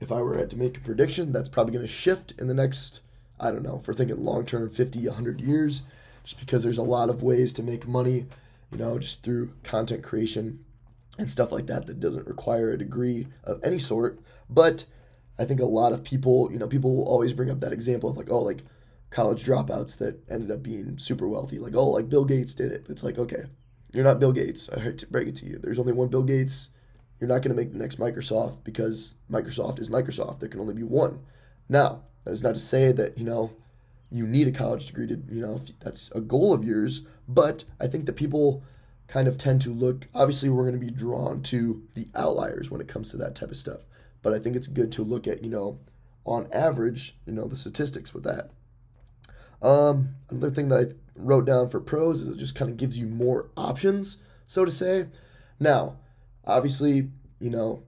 if 0.01 0.13
I 0.13 0.21
were 0.21 0.45
to 0.45 0.57
make 0.57 0.77
a 0.77 0.81
prediction, 0.81 1.33
that's 1.33 1.49
probably 1.49 1.73
going 1.73 1.87
to 1.87 1.93
shift 1.93 2.35
in 2.39 2.47
the 2.47 2.55
next, 2.55 3.01
I 3.41 3.51
don't 3.51 3.63
know, 3.63 3.79
if 3.81 3.89
we're 3.89 3.95
thinking 3.95 4.23
long 4.23 4.47
term, 4.47 4.71
50, 4.71 5.07
100 5.07 5.41
years, 5.41 5.83
just 6.23 6.39
because 6.39 6.63
there's 6.63 6.79
a 6.79 6.83
lot 6.83 7.11
of 7.11 7.23
ways 7.23 7.53
to 7.55 7.63
make 7.63 7.89
money, 7.89 8.27
you 8.71 8.79
know, 8.79 8.99
just 8.99 9.23
through 9.23 9.53
content 9.65 10.03
creation 10.03 10.65
and 11.19 11.31
stuff 11.31 11.51
like 11.51 11.67
that 11.67 11.87
that 11.87 11.99
doesn't 11.99 12.29
require 12.29 12.71
a 12.71 12.79
degree 12.79 13.27
of 13.43 13.61
any 13.65 13.79
sort. 13.79 14.21
But 14.49 14.85
I 15.39 15.45
think 15.45 15.61
a 15.61 15.67
lot 15.67 15.93
of 15.93 16.05
people, 16.05 16.51
you 16.53 16.59
know, 16.59 16.69
people 16.69 16.95
will 16.95 17.09
always 17.09 17.33
bring 17.33 17.51
up 17.51 17.61
that 17.61 17.73
example 17.73 18.09
of 18.11 18.17
like, 18.17 18.31
oh, 18.31 18.41
like 18.41 18.63
college 19.11 19.45
dropouts 19.45 19.97
that 19.99 20.23
ended 20.29 20.51
up 20.51 20.63
being 20.63 20.99
super 20.99 21.29
wealthy. 21.29 21.59
Like, 21.59 21.75
oh, 21.75 21.91
like 21.91 22.09
Bill 22.09 22.25
Gates 22.25 22.55
did 22.55 22.73
it. 22.73 22.87
It's 22.89 23.03
like, 23.03 23.19
okay, 23.19 23.45
you're 23.93 24.05
not 24.05 24.21
Bill 24.21 24.33
Gates. 24.33 24.69
I 24.71 24.81
hate 24.81 24.99
to 24.99 25.07
break 25.07 25.29
it 25.29 25.37
to 25.37 25.47
you. 25.47 25.59
There's 25.59 25.79
only 25.79 25.93
one 25.93 26.09
Bill 26.09 26.23
Gates. 26.23 26.71
You're 27.21 27.29
not 27.29 27.43
going 27.43 27.55
to 27.55 27.61
make 27.61 27.73
the 27.73 27.79
next 27.79 27.99
Microsoft 27.99 28.65
because 28.65 29.15
Microsoft 29.31 29.79
is 29.79 29.89
Microsoft. 29.89 30.41
There 30.41 30.49
can 30.49 30.61
only 30.61 30.75
be 30.75 30.85
one. 30.85 31.21
Now, 31.69 32.03
that 32.25 32.33
is 32.33 32.43
not 32.43 32.55
to 32.55 32.61
say 32.61 32.93
that, 32.93 33.19
you 33.19 33.25
know, 33.25 33.51
you 34.11 34.27
need 34.27 34.49
a 34.49 34.53
college 34.53 34.87
degree 34.87 35.07
to, 35.09 35.21
you 35.31 35.41
know, 35.41 35.61
that's 35.81 36.11
a 36.13 36.21
goal 36.21 36.53
of 36.53 36.65
yours. 36.65 37.03
But 37.27 37.65
I 37.81 37.89
think 37.89 38.07
that 38.07 38.15
people 38.15 38.63
kind 39.09 39.27
of 39.27 39.39
tend 39.39 39.61
to 39.63 39.71
look 39.71 40.07
obviously 40.15 40.49
we're 40.49 40.69
going 40.69 40.79
to 40.79 40.87
be 40.87 40.93
drawn 40.93 41.43
to 41.43 41.83
the 41.95 42.07
outliers 42.15 42.71
when 42.71 42.81
it 42.81 42.87
comes 42.87 43.11
to 43.11 43.17
that 43.17 43.35
type 43.35 43.51
of 43.51 43.57
stuff 43.57 43.81
but 44.23 44.33
i 44.33 44.39
think 44.39 44.55
it's 44.55 44.69
good 44.69 44.93
to 44.93 45.03
look 45.03 45.27
at 45.27 45.43
you 45.43 45.51
know 45.51 45.81
on 46.25 46.47
average 46.53 47.17
you 47.27 47.33
know 47.33 47.49
the 47.49 47.57
statistics 47.57 48.13
with 48.13 48.23
that 48.23 48.51
um, 49.63 50.15
another 50.31 50.51
thing 50.51 50.69
that 50.69 50.91
i 50.91 50.95
wrote 51.17 51.45
down 51.47 51.69
for 51.69 51.81
pros 51.81 52.23
is 52.23 52.29
it 52.29 52.39
just 52.39 52.55
kind 52.55 52.71
of 52.71 52.77
gives 52.77 52.97
you 52.99 53.07
more 53.07 53.51
options 53.57 54.19
so 54.47 54.65
to 54.65 54.71
say 54.71 55.07
Now, 55.61 55.97
obviously, 56.45 57.11
you 57.41 57.51
know, 57.51 57.83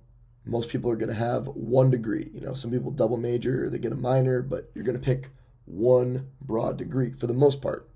most 0.44 0.68
people 0.68 0.90
are 0.90 0.96
going 0.96 1.08
to 1.10 1.14
have 1.14 1.46
one 1.46 1.90
degree. 1.90 2.30
You 2.34 2.40
know, 2.40 2.52
some 2.52 2.70
people 2.70 2.90
double 2.90 3.16
major, 3.16 3.70
they 3.70 3.78
get 3.78 3.92
a 3.92 3.96
minor, 3.96 4.42
but 4.42 4.70
you're 4.74 4.84
going 4.84 4.98
to 4.98 5.04
pick 5.04 5.30
one 5.66 6.28
broad 6.40 6.76
degree 6.76 7.12
for 7.12 7.26
the 7.26 7.34
most 7.34 7.62
part. 7.62 7.88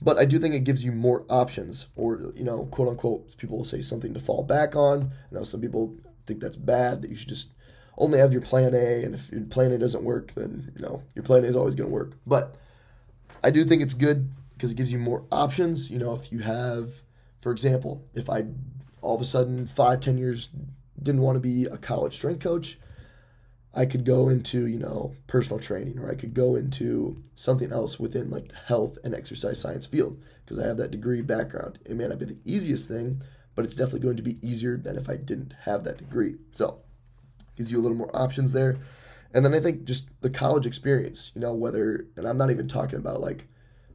But 0.00 0.18
I 0.18 0.24
do 0.24 0.38
think 0.38 0.54
it 0.54 0.60
gives 0.64 0.82
you 0.82 0.92
more 0.92 1.26
options, 1.28 1.86
or, 1.94 2.32
you 2.34 2.44
know, 2.44 2.66
quote 2.70 2.88
unquote, 2.88 3.36
people 3.36 3.58
will 3.58 3.64
say 3.64 3.82
something 3.82 4.14
to 4.14 4.20
fall 4.20 4.42
back 4.42 4.74
on. 4.74 5.12
I 5.30 5.34
know 5.34 5.42
some 5.44 5.60
people 5.60 5.94
think 6.26 6.40
that's 6.40 6.56
bad, 6.56 7.02
that 7.02 7.10
you 7.10 7.16
should 7.16 7.28
just 7.28 7.50
only 7.98 8.18
have 8.18 8.32
your 8.32 8.40
plan 8.40 8.74
A, 8.74 9.04
and 9.04 9.14
if 9.14 9.30
your 9.30 9.42
plan 9.42 9.72
A 9.72 9.78
doesn't 9.78 10.02
work, 10.02 10.32
then, 10.32 10.72
you 10.74 10.82
know, 10.82 11.02
your 11.14 11.22
plan 11.22 11.44
A 11.44 11.48
is 11.48 11.56
always 11.56 11.74
going 11.74 11.90
to 11.90 11.94
work. 11.94 12.12
But 12.26 12.56
I 13.42 13.50
do 13.50 13.64
think 13.64 13.82
it's 13.82 13.94
good 13.94 14.30
because 14.54 14.70
it 14.70 14.76
gives 14.76 14.92
you 14.92 14.98
more 14.98 15.24
options. 15.32 15.90
You 15.90 15.98
know, 15.98 16.14
if 16.14 16.30
you 16.30 16.40
have, 16.40 17.02
for 17.40 17.52
example, 17.52 18.04
if 18.14 18.28
I 18.28 18.44
all 19.02 19.14
of 19.14 19.20
a 19.20 19.24
sudden 19.24 19.66
five, 19.66 20.00
ten 20.00 20.18
years 20.18 20.50
didn't 21.02 21.22
want 21.22 21.36
to 21.36 21.40
be 21.40 21.64
a 21.64 21.78
college 21.78 22.14
strength 22.14 22.42
coach, 22.42 22.78
I 23.72 23.86
could 23.86 24.04
go 24.04 24.28
into, 24.28 24.66
you 24.66 24.78
know, 24.78 25.14
personal 25.26 25.60
training 25.60 25.98
or 25.98 26.10
I 26.10 26.16
could 26.16 26.34
go 26.34 26.56
into 26.56 27.22
something 27.36 27.72
else 27.72 27.98
within 27.98 28.30
like 28.30 28.48
the 28.48 28.56
health 28.56 28.98
and 29.04 29.14
exercise 29.14 29.60
science 29.60 29.86
field 29.86 30.20
because 30.44 30.58
I 30.58 30.66
have 30.66 30.76
that 30.78 30.90
degree 30.90 31.22
background. 31.22 31.78
It 31.84 31.96
may 31.96 32.08
not 32.08 32.18
be 32.18 32.26
the 32.26 32.38
easiest 32.44 32.88
thing, 32.88 33.22
but 33.54 33.64
it's 33.64 33.76
definitely 33.76 34.00
going 34.00 34.16
to 34.16 34.22
be 34.22 34.38
easier 34.42 34.76
than 34.76 34.98
if 34.98 35.08
I 35.08 35.16
didn't 35.16 35.54
have 35.62 35.84
that 35.84 35.98
degree. 35.98 36.36
So, 36.50 36.80
gives 37.56 37.70
you 37.70 37.78
a 37.78 37.82
little 37.82 37.96
more 37.96 38.14
options 38.14 38.52
there. 38.52 38.78
And 39.32 39.44
then 39.44 39.54
I 39.54 39.60
think 39.60 39.84
just 39.84 40.08
the 40.20 40.30
college 40.30 40.66
experience, 40.66 41.30
you 41.34 41.40
know, 41.40 41.54
whether 41.54 42.06
and 42.16 42.26
I'm 42.26 42.38
not 42.38 42.50
even 42.50 42.68
talking 42.68 42.98
about 42.98 43.20
like 43.20 43.46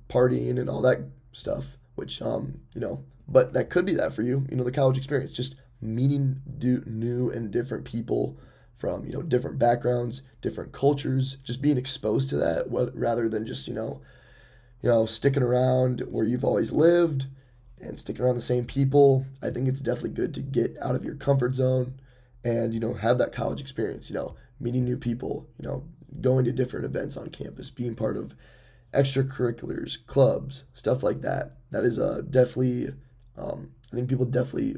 partying 0.10 0.60
and 0.60 0.70
all 0.70 0.82
that 0.82 1.02
stuff, 1.34 1.78
which 1.96 2.22
um, 2.22 2.62
you 2.74 2.82
know, 2.82 3.04
but 3.28 3.54
that 3.54 3.70
could 3.70 3.86
be 3.86 3.96
that 3.96 4.14
for 4.14 4.22
you, 4.22 4.46
you 4.50 4.56
know, 4.56 4.64
the 4.64 4.72
college 4.72 4.98
experience, 4.98 5.34
just 5.34 5.56
meeting 5.82 6.42
do, 6.58 6.84
new 6.86 7.30
and 7.30 7.52
different 7.52 7.86
people 7.86 8.38
from 8.76 9.06
you 9.06 9.12
know 9.12 9.22
different 9.22 9.58
backgrounds, 9.60 10.22
different 10.42 10.72
cultures, 10.72 11.38
just 11.44 11.62
being 11.62 11.78
exposed 11.78 12.30
to 12.30 12.38
that 12.38 12.66
rather 12.94 13.30
than 13.30 13.46
just 13.46 13.68
you 13.68 13.74
know, 13.74 14.02
you 14.82 14.90
know 14.90 15.06
sticking 15.06 15.44
around 15.44 16.02
where 16.10 16.26
you've 16.26 16.46
always 16.46 16.72
lived 16.72 17.28
and 17.82 18.00
sticking 18.00 18.24
around 18.24 18.36
the 18.36 18.42
same 18.42 18.66
people. 18.66 19.26
I 19.42 19.50
think 19.50 19.68
it's 19.68 19.82
definitely 19.82 20.12
good 20.12 20.34
to 20.36 20.42
get 20.42 20.76
out 20.82 20.96
of 20.96 21.04
your 21.06 21.16
comfort 21.16 21.56
zone 21.56 21.96
and 22.44 22.74
you 22.74 22.80
know 22.80 22.94
have 22.94 23.18
that 23.18 23.34
college 23.34 23.62
experience. 23.62 24.10
You 24.10 24.16
know, 24.16 24.36
meeting 24.60 24.86
new 24.86 24.98
people. 24.98 25.48
You 25.60 25.68
know, 25.68 25.84
going 26.22 26.46
to 26.46 26.52
different 26.52 26.86
events 26.86 27.18
on 27.18 27.30
campus, 27.30 27.70
being 27.70 27.96
part 27.96 28.18
of 28.18 28.36
extracurriculars, 28.94 30.06
clubs, 30.08 30.64
stuff 30.74 31.04
like 31.04 31.22
that. 31.22 31.54
That 31.72 31.84
is 31.84 32.00
uh, 32.00 32.22
definitely. 32.30 32.94
Um, 33.38 33.72
I 33.92 33.96
think 33.96 34.10
people 34.10 34.26
definitely 34.26 34.78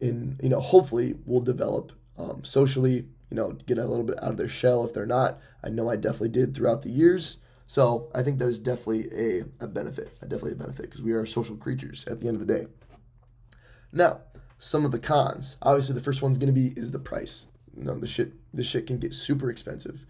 in 0.00 0.38
you 0.42 0.48
know 0.48 0.60
hopefully 0.60 1.14
will 1.26 1.40
develop 1.40 1.92
um, 2.18 2.44
socially, 2.44 3.06
you 3.30 3.36
know, 3.36 3.52
get 3.66 3.78
a 3.78 3.84
little 3.84 4.04
bit 4.04 4.22
out 4.22 4.30
of 4.30 4.36
their 4.36 4.48
shell 4.48 4.84
if 4.84 4.92
they're 4.92 5.06
not. 5.06 5.40
I 5.62 5.68
know 5.68 5.90
I 5.90 5.96
definitely 5.96 6.30
did 6.30 6.54
throughout 6.54 6.82
the 6.82 6.90
years. 6.90 7.38
So 7.66 8.10
I 8.14 8.22
think 8.22 8.38
that 8.38 8.48
is 8.48 8.58
definitely 8.58 9.08
a, 9.12 9.44
a 9.60 9.68
benefit, 9.68 10.16
a 10.20 10.26
definitely 10.26 10.52
a 10.52 10.56
benefit 10.56 10.82
because 10.82 11.02
we 11.02 11.12
are 11.12 11.24
social 11.24 11.56
creatures 11.56 12.04
at 12.08 12.20
the 12.20 12.26
end 12.26 12.40
of 12.40 12.46
the 12.46 12.52
day. 12.52 12.66
Now, 13.92 14.22
some 14.58 14.84
of 14.84 14.90
the 14.90 14.98
cons. 14.98 15.56
Obviously, 15.62 15.94
the 15.94 16.00
first 16.00 16.20
one's 16.20 16.36
going 16.36 16.52
to 16.52 16.60
be 16.60 16.78
is 16.78 16.90
the 16.90 16.98
price. 16.98 17.46
You 17.76 17.84
know, 17.84 17.98
the 17.98 18.06
shit 18.06 18.32
the 18.52 18.62
shit 18.62 18.86
can 18.86 18.98
get 18.98 19.14
super 19.14 19.50
expensive, 19.50 20.06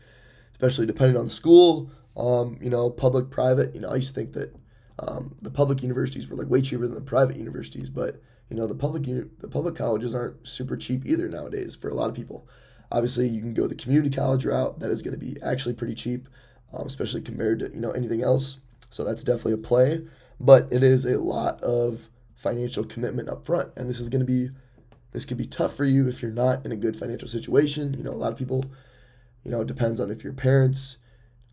especially 0.53 0.87
depending 0.87 1.17
on 1.17 1.27
the 1.27 1.33
school. 1.33 1.91
Um, 2.17 2.59
you 2.61 2.71
know, 2.71 2.91
public, 2.91 3.31
private. 3.31 3.75
You 3.75 3.81
know, 3.81 3.91
I 3.91 3.97
used 3.97 4.09
to 4.09 4.15
think 4.15 4.33
that 4.33 4.55
um, 4.99 5.35
the 5.41 5.51
public 5.51 5.83
universities 5.83 6.29
were 6.29 6.37
like 6.37 6.49
way 6.49 6.61
cheaper 6.61 6.87
than 6.87 6.95
the 6.95 7.01
private 7.01 7.37
universities, 7.37 7.91
but 7.91 8.21
you 8.51 8.57
know 8.57 8.67
the 8.67 8.75
public 8.75 9.05
the 9.05 9.49
public 9.49 9.75
colleges 9.75 10.15
aren't 10.15 10.47
super 10.47 10.77
cheap 10.77 11.07
either 11.07 11.29
nowadays 11.29 11.75
for 11.75 11.89
a 11.89 11.95
lot 11.95 12.11
of 12.11 12.17
people. 12.17 12.47
Obviously, 12.93 13.29
you 13.29 13.41
can 13.41 13.55
go 13.55 13.67
the 13.67 13.75
community 13.75 14.15
college 14.15 14.45
route. 14.45 14.81
That 14.81 14.91
is 14.91 15.03
going 15.03 15.19
to 15.19 15.25
be 15.25 15.41
actually 15.43 15.75
pretty 15.75 15.95
cheap, 15.95 16.29
um, 16.73 16.87
especially 16.87 17.23
compared 17.23 17.61
to 17.61 17.71
you 17.73 17.81
know 17.81 17.93
anything 17.93 18.23
else. 18.23 18.59
So 18.91 19.05
that's 19.05 19.23
definitely 19.23 19.53
a 19.53 19.59
play. 19.59 20.03
But 20.41 20.69
it 20.71 20.83
is 20.83 21.07
a 21.07 21.19
lot 21.19 21.63
of 21.63 22.09
financial 22.35 22.85
commitment 22.85 23.29
up 23.29 23.47
front, 23.47 23.71
and 23.77 23.89
this 23.89 24.01
is 24.01 24.09
going 24.09 24.21
to 24.21 24.27
be 24.27 24.51
this 25.13 25.25
could 25.25 25.37
be 25.37 25.47
tough 25.47 25.75
for 25.75 25.85
you 25.85 26.09
if 26.09 26.23
you're 26.23 26.31
not 26.31 26.65
in 26.65 26.73
a 26.73 26.77
good 26.77 26.97
financial 26.97 27.29
situation. 27.29 27.95
You 27.95 28.05
know, 28.05 28.13
a 28.13 28.13
lot 28.13 28.33
of 28.33 28.39
people, 28.39 28.65
you 29.45 29.51
know, 29.51 29.63
it 29.63 29.67
depends 29.67 30.01
on 30.01 30.11
if 30.11 30.23
your 30.23 30.33
parents, 30.33 30.99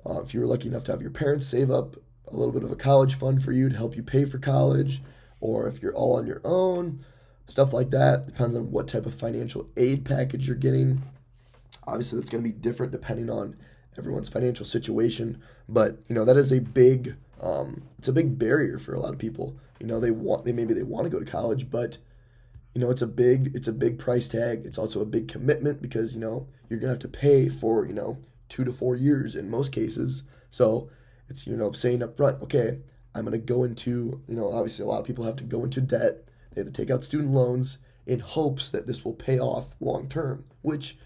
uh, 0.05 0.21
if 0.21 0.33
you 0.33 0.39
were 0.39 0.47
lucky 0.47 0.67
enough 0.67 0.83
to 0.85 0.91
have 0.91 1.01
your 1.01 1.11
parents 1.11 1.47
save 1.47 1.71
up 1.71 1.95
a 2.27 2.35
little 2.35 2.53
bit 2.53 2.63
of 2.63 2.71
a 2.71 2.75
college 2.75 3.15
fund 3.15 3.43
for 3.43 3.51
you 3.51 3.69
to 3.69 3.75
help 3.75 3.95
you 3.95 4.03
pay 4.03 4.25
for 4.25 4.37
college 4.37 5.01
or 5.39 5.67
if 5.67 5.81
you're 5.81 5.95
all 5.95 6.17
on 6.17 6.27
your 6.27 6.41
own, 6.43 7.03
stuff 7.47 7.73
like 7.73 7.89
that. 7.91 8.25
Depends 8.25 8.55
on 8.55 8.71
what 8.71 8.87
type 8.87 9.05
of 9.05 9.13
financial 9.13 9.69
aid 9.77 10.05
package 10.05 10.47
you're 10.47 10.55
getting. 10.55 11.01
Obviously, 11.87 12.19
that's 12.19 12.29
going 12.29 12.43
to 12.43 12.49
be 12.49 12.55
different 12.55 12.91
depending 12.91 13.29
on 13.29 13.55
everyone's 13.97 14.29
financial 14.29 14.65
situation, 14.65 15.41
but 15.67 15.97
you 16.07 16.15
know 16.15 16.25
that 16.25 16.37
is 16.37 16.51
a 16.51 16.59
big 16.59 17.15
um, 17.41 17.83
it's 17.97 18.07
a 18.07 18.13
big 18.13 18.37
barrier 18.37 18.79
for 18.79 18.93
a 18.93 18.99
lot 18.99 19.13
of 19.13 19.19
people. 19.19 19.55
You 19.79 19.87
know, 19.87 19.99
they 19.99 20.11
want 20.11 20.45
they 20.45 20.51
maybe 20.51 20.73
they 20.73 20.83
want 20.83 21.05
to 21.05 21.09
go 21.09 21.19
to 21.19 21.25
college, 21.25 21.69
but 21.69 21.97
you 22.73 22.81
know 22.81 22.89
it's 22.89 23.01
a 23.01 23.07
big 23.07 23.51
it's 23.55 23.67
a 23.67 23.73
big 23.73 23.99
price 23.99 24.29
tag. 24.29 24.63
It's 24.65 24.77
also 24.77 25.01
a 25.01 25.05
big 25.05 25.27
commitment 25.27 25.81
because 25.81 26.13
you 26.13 26.19
know 26.19 26.47
you're 26.69 26.79
gonna 26.79 26.93
have 26.93 26.99
to 26.99 27.07
pay 27.07 27.49
for 27.49 27.85
you 27.85 27.93
know 27.93 28.17
two 28.49 28.63
to 28.63 28.71
four 28.71 28.95
years 28.95 29.35
in 29.35 29.49
most 29.49 29.71
cases. 29.71 30.23
So 30.51 30.89
it's 31.29 31.47
you 31.47 31.57
know 31.57 31.71
saying 31.71 32.03
up 32.03 32.17
front, 32.17 32.41
okay, 32.43 32.79
I'm 33.17 33.31
to 33.31 33.37
go 33.39 33.63
into, 33.63 34.21
you 34.27 34.35
know, 34.35 34.51
obviously 34.51 34.83
a 34.83 34.87
lot 34.87 34.99
of 34.99 35.05
people 35.05 35.25
have 35.25 35.37
to 35.37 35.43
go 35.43 35.63
into 35.63 35.81
debt. 35.81 36.27
They 36.53 36.61
have 36.61 36.71
to 36.71 36.81
take 36.81 36.91
out 36.91 37.03
student 37.03 37.33
loans 37.33 37.79
in 38.05 38.19
hopes 38.19 38.69
that 38.69 38.85
this 38.85 39.03
will 39.03 39.13
pay 39.13 39.39
off 39.39 39.75
long 39.79 40.07
term, 40.07 40.45
which 40.61 40.97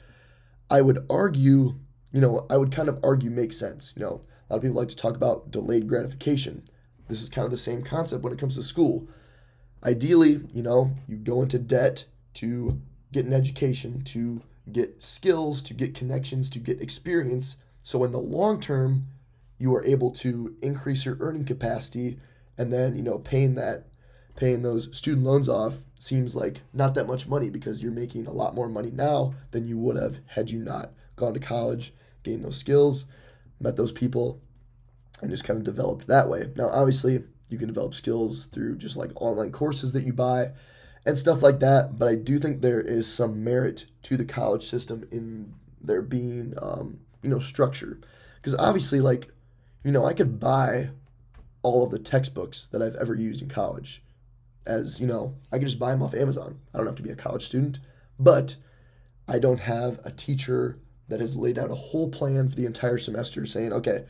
I 0.70 0.82
would 0.82 1.06
argue, 1.10 1.80
you 2.12 2.22
know, 2.22 2.46
I 2.50 2.58
would 2.58 2.72
kind 2.72 2.90
of 2.90 3.00
argue 3.02 3.30
makes 3.30 3.58
sense. 3.58 3.94
You 3.96 4.04
know, 4.04 4.22
a 4.50 4.54
lot 4.54 4.58
of 4.58 4.62
people 4.62 4.78
like 4.78 4.90
to 4.90 4.96
talk 4.96 5.16
about 5.16 5.52
delayed 5.52 5.88
gratification. 5.88 6.64
This 7.08 7.22
is 7.22 7.30
kind 7.30 7.46
of 7.46 7.52
the 7.52 7.58
same 7.58 7.82
concept 7.82 8.24
when 8.24 8.34
it 8.34 8.40
comes 8.40 8.56
to 8.56 8.64
school. 8.64 9.08
Ideally, 9.84 10.42
you 10.54 10.62
know, 10.62 10.92
you 11.08 11.18
go 11.18 11.42
into 11.42 11.58
debt 11.58 12.06
to 12.36 12.80
get 13.12 13.26
an 13.26 13.34
education, 13.34 14.04
to 14.04 14.42
get 14.72 15.02
skills, 15.02 15.62
to 15.64 15.74
get 15.74 15.96
connections, 15.96 16.50
to 16.52 16.60
get 16.60 16.82
experience. 16.82 17.58
So 17.84 18.04
in 18.04 18.12
the 18.12 18.20
long 18.20 18.60
term, 18.60 19.08
you 19.58 19.76
are 19.76 19.86
able 19.86 20.12
to 20.12 20.56
increase 20.62 21.06
your 21.06 21.18
earning 21.20 21.46
capacity 21.46 22.18
and 22.58 22.74
then 22.74 22.96
you 22.96 23.04
know 23.04 23.20
paying 23.20 23.56
that 23.56 23.86
paying 24.36 24.62
those 24.62 24.96
student 24.98 25.26
loans 25.26 25.48
off 25.48 25.76
seems 26.00 26.36
like 26.36 26.62
not 26.74 26.96
that 26.96 27.08
much 27.08 27.28
money 27.28 27.50
because 27.50 27.82
you're 27.82 27.92
making 27.92 28.26
a 28.26 28.32
lot 28.32 28.56
more 28.56 28.68
money 28.68 28.90
now 28.90 29.34
than 29.52 29.68
you 29.68 29.78
would 29.78 29.96
have 29.96 30.18
had 30.26 30.50
you 30.50 30.60
not 30.64 30.92
gone 31.16 31.34
to 31.34 31.40
college 31.40 31.94
gained 32.24 32.44
those 32.44 32.58
skills 32.58 33.06
met 33.60 33.76
those 33.76 33.92
people 33.92 34.42
and 35.22 35.30
just 35.30 35.44
kind 35.44 35.58
of 35.58 35.64
developed 35.64 36.08
that 36.08 36.28
way 36.28 36.50
now 36.56 36.70
obviously 36.70 37.24
you 37.52 37.58
can 37.58 37.68
develop 37.68 37.94
skills 37.94 38.46
through 38.46 38.78
just 38.78 38.98
like 38.98 39.12
online 39.16 39.52
courses 39.52 39.92
that 39.94 40.04
you 40.04 40.14
buy 40.14 40.52
and 41.06 41.18
stuff 41.18 41.42
like 41.42 41.60
that 41.60 41.98
but 41.98 42.08
i 42.08 42.16
do 42.16 42.40
think 42.40 42.62
there 42.62 42.82
is 42.82 43.12
some 43.12 43.44
merit 43.44 43.86
to 44.04 44.18
the 44.18 44.26
college 44.26 44.68
system 44.68 45.08
in 45.12 45.54
there 45.82 46.02
being 46.02 46.54
um, 46.62 47.00
you 47.24 47.30
know 47.30 47.40
structure 47.40 48.00
because 48.36 48.56
obviously 48.56 49.02
like 49.02 49.32
you 49.84 49.92
know, 49.92 50.06
I 50.06 50.14
could 50.14 50.40
buy 50.40 50.90
all 51.64 51.84
of 51.84 51.92
the 51.92 52.00
textbooks 52.00 52.68
that 52.68 52.82
I've 52.82 52.96
ever 52.96 53.16
used 53.16 53.42
in 53.42 53.50
college 53.50 54.04
as, 54.66 55.00
you 55.00 55.08
know, 55.08 55.36
I 55.52 55.58
could 55.58 55.68
just 55.68 55.80
buy 55.80 55.92
them 55.92 56.04
off 56.04 56.14
Amazon. 56.14 56.60
I 56.74 56.78
don't 56.78 56.88
have 56.88 56.96
to 56.96 57.04
be 57.04 57.10
a 57.10 57.16
college 57.16 57.46
student, 57.46 57.80
but 58.20 58.56
I 59.28 59.40
don't 59.40 59.62
have 59.62 60.00
a 60.04 60.12
teacher 60.12 60.78
that 61.08 61.20
has 61.20 61.36
laid 61.36 61.58
out 61.58 61.72
a 61.72 61.76
whole 61.76 62.10
plan 62.10 62.48
for 62.48 62.56
the 62.56 62.66
entire 62.66 62.98
semester 62.98 63.46
saying, 63.46 63.74
okay, 63.74 64.06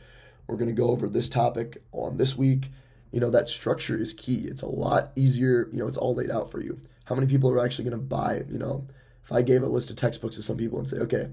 we're 0.46 0.56
going 0.56 0.68
to 0.68 0.74
go 0.74 0.90
over 0.90 1.08
this 1.08 1.28
topic 1.28 1.82
on 1.92 2.16
this 2.16 2.36
week. 2.36 2.70
You 3.12 3.20
know, 3.20 3.30
that 3.30 3.48
structure 3.48 4.00
is 4.00 4.12
key. 4.12 4.46
It's 4.46 4.62
a 4.62 4.66
lot 4.66 5.12
easier, 5.14 5.68
you 5.72 5.78
know, 5.78 5.86
it's 5.86 5.98
all 5.98 6.14
laid 6.14 6.30
out 6.30 6.50
for 6.50 6.60
you. 6.60 6.80
How 7.04 7.14
many 7.14 7.26
people 7.26 7.50
are 7.50 7.64
actually 7.64 7.84
going 7.84 8.00
to 8.00 8.04
buy, 8.04 8.42
you 8.50 8.58
know, 8.58 8.86
if 9.24 9.30
I 9.30 9.42
gave 9.42 9.62
a 9.62 9.66
list 9.66 9.90
of 9.90 9.96
textbooks 9.96 10.36
to 10.36 10.42
some 10.42 10.56
people 10.56 10.78
and 10.78 10.88
say, 10.88 10.98
okay, 10.98 11.28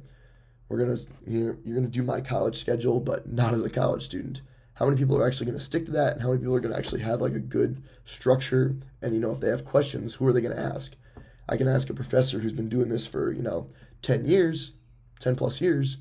we're 0.69 0.77
gonna 0.77 0.97
you're, 1.27 1.57
you're 1.63 1.75
gonna 1.75 1.87
do 1.87 2.03
my 2.03 2.21
college 2.21 2.59
schedule, 2.59 2.99
but 2.99 3.31
not 3.31 3.53
as 3.53 3.63
a 3.63 3.69
college 3.69 4.03
student. 4.03 4.41
How 4.75 4.85
many 4.85 4.97
people 4.97 5.17
are 5.17 5.27
actually 5.27 5.47
gonna 5.47 5.59
stick 5.59 5.85
to 5.87 5.91
that, 5.93 6.13
and 6.13 6.21
how 6.21 6.29
many 6.29 6.39
people 6.39 6.55
are 6.55 6.59
gonna 6.59 6.77
actually 6.77 7.01
have 7.01 7.21
like 7.21 7.33
a 7.33 7.39
good 7.39 7.83
structure? 8.05 8.75
And 9.01 9.13
you 9.13 9.19
know, 9.19 9.31
if 9.31 9.39
they 9.39 9.49
have 9.49 9.65
questions, 9.65 10.13
who 10.13 10.27
are 10.27 10.33
they 10.33 10.41
gonna 10.41 10.55
ask? 10.55 10.95
I 11.49 11.57
can 11.57 11.67
ask 11.67 11.89
a 11.89 11.95
professor 11.95 12.37
who's 12.37 12.53
been 12.53 12.69
doing 12.69 12.89
this 12.89 13.07
for 13.07 13.33
you 13.33 13.41
know 13.41 13.67
ten 14.03 14.25
years, 14.25 14.73
ten 15.19 15.35
plus 15.35 15.59
years. 15.59 15.97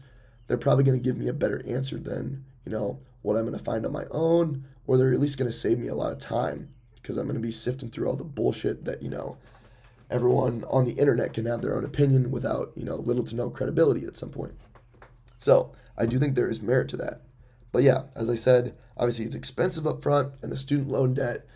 They're 0.46 0.58
probably 0.58 0.84
gonna 0.84 0.98
give 0.98 1.16
me 1.16 1.28
a 1.28 1.32
better 1.32 1.62
answer 1.66 1.98
than 1.98 2.44
you 2.66 2.72
know 2.72 3.00
what 3.22 3.36
I'm 3.36 3.46
gonna 3.46 3.58
find 3.58 3.86
on 3.86 3.92
my 3.92 4.04
own, 4.10 4.64
or 4.88 4.98
they're 4.98 5.12
at 5.12 5.20
least 5.20 5.38
gonna 5.38 5.52
save 5.52 5.78
me 5.78 5.86
a 5.86 5.94
lot 5.94 6.10
of 6.10 6.18
time 6.18 6.70
because 6.96 7.16
I'm 7.16 7.28
gonna 7.28 7.38
be 7.38 7.52
sifting 7.52 7.90
through 7.90 8.08
all 8.08 8.16
the 8.16 8.24
bullshit 8.24 8.84
that 8.86 9.00
you 9.02 9.08
know 9.08 9.36
everyone 10.10 10.64
on 10.68 10.84
the 10.84 10.92
internet 10.92 11.32
can 11.32 11.46
have 11.46 11.60
their 11.60 11.76
own 11.76 11.84
opinion 11.84 12.30
without, 12.30 12.72
you 12.74 12.84
know, 12.84 12.96
little 12.96 13.24
to 13.24 13.36
no 13.36 13.50
credibility 13.50 14.06
at 14.06 14.16
some 14.16 14.30
point. 14.30 14.54
So 15.38 15.72
I 15.96 16.06
do 16.06 16.18
think 16.18 16.34
there 16.34 16.48
is 16.48 16.62
merit 16.62 16.88
to 16.90 16.96
that. 16.98 17.20
But 17.72 17.82
yeah, 17.82 18.04
as 18.14 18.30
I 18.30 18.34
said, 18.34 18.74
obviously 18.96 19.26
it's 19.26 19.34
expensive 19.34 19.86
up 19.86 20.02
front 20.02 20.32
and 20.42 20.50
the 20.50 20.56
student 20.56 20.88
loan 20.88 21.14
debt, 21.14 21.46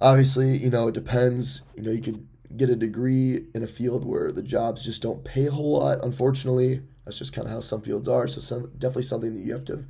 obviously, 0.00 0.56
you 0.56 0.70
know, 0.70 0.88
it 0.88 0.94
depends. 0.94 1.62
You 1.76 1.82
know, 1.84 1.90
you 1.92 2.02
could 2.02 2.26
get 2.56 2.70
a 2.70 2.76
degree 2.76 3.44
in 3.54 3.62
a 3.62 3.68
field 3.68 4.04
where 4.04 4.32
the 4.32 4.42
jobs 4.42 4.84
just 4.84 5.02
don't 5.02 5.24
pay 5.24 5.46
a 5.46 5.50
whole 5.52 5.78
lot. 5.78 6.02
Unfortunately, 6.02 6.82
that's 7.04 7.18
just 7.18 7.32
kind 7.32 7.46
of 7.46 7.52
how 7.52 7.60
some 7.60 7.82
fields 7.82 8.08
are. 8.08 8.26
So 8.26 8.40
some, 8.40 8.72
definitely 8.78 9.02
something 9.04 9.34
that 9.34 9.44
you 9.44 9.52
have 9.52 9.64
to 9.66 9.84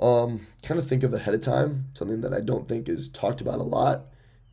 um, 0.00 0.46
kind 0.62 0.78
of 0.80 0.88
think 0.88 1.02
of 1.02 1.12
ahead 1.14 1.34
of 1.34 1.40
time. 1.40 1.86
Something 1.94 2.20
that 2.22 2.32
I 2.32 2.40
don't 2.40 2.68
think 2.68 2.88
is 2.88 3.08
talked 3.10 3.40
about 3.40 3.60
a 3.60 3.64
lot 3.64 4.06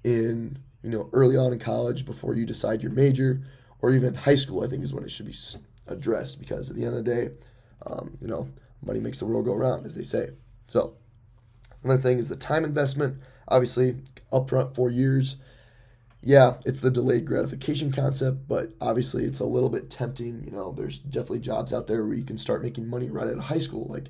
in 0.03 0.57
you 0.83 0.89
know 0.89 1.09
early 1.13 1.37
on 1.37 1.53
in 1.53 1.59
college 1.59 2.05
before 2.05 2.35
you 2.35 2.45
decide 2.45 2.81
your 2.81 2.91
major, 2.91 3.41
or 3.81 3.91
even 3.91 4.13
high 4.13 4.35
school. 4.35 4.63
I 4.63 4.67
think 4.67 4.83
is 4.83 4.93
when 4.93 5.03
it 5.03 5.11
should 5.11 5.27
be 5.27 5.35
addressed 5.87 6.39
because 6.39 6.69
at 6.69 6.75
the 6.75 6.85
end 6.85 6.95
of 6.95 7.03
the 7.03 7.11
day, 7.11 7.29
um, 7.85 8.17
you 8.21 8.27
know, 8.27 8.49
money 8.85 8.99
makes 8.99 9.19
the 9.19 9.25
world 9.25 9.45
go 9.45 9.53
round, 9.53 9.85
as 9.85 9.95
they 9.95 10.03
say. 10.03 10.29
So 10.67 10.95
another 11.83 12.01
thing 12.01 12.19
is 12.19 12.29
the 12.29 12.35
time 12.35 12.63
investment. 12.63 13.17
Obviously, 13.47 13.95
upfront 14.31 14.75
four 14.75 14.89
years 14.89 15.37
yeah, 16.21 16.55
it's 16.65 16.81
the 16.81 16.91
delayed 16.91 17.25
gratification 17.25 17.91
concept, 17.91 18.47
but 18.47 18.73
obviously 18.81 19.23
it's 19.23 19.39
a 19.39 19.45
little 19.45 19.69
bit 19.69 19.89
tempting. 19.89 20.43
You 20.43 20.51
know, 20.51 20.73
there's 20.73 20.99
definitely 20.99 21.39
jobs 21.39 21.73
out 21.73 21.87
there 21.87 22.03
where 22.05 22.15
you 22.15 22.25
can 22.25 22.37
start 22.37 22.61
making 22.61 22.87
money 22.87 23.09
right 23.09 23.27
out 23.27 23.33
of 23.37 23.39
high 23.39 23.59
school. 23.59 23.87
Like, 23.89 24.09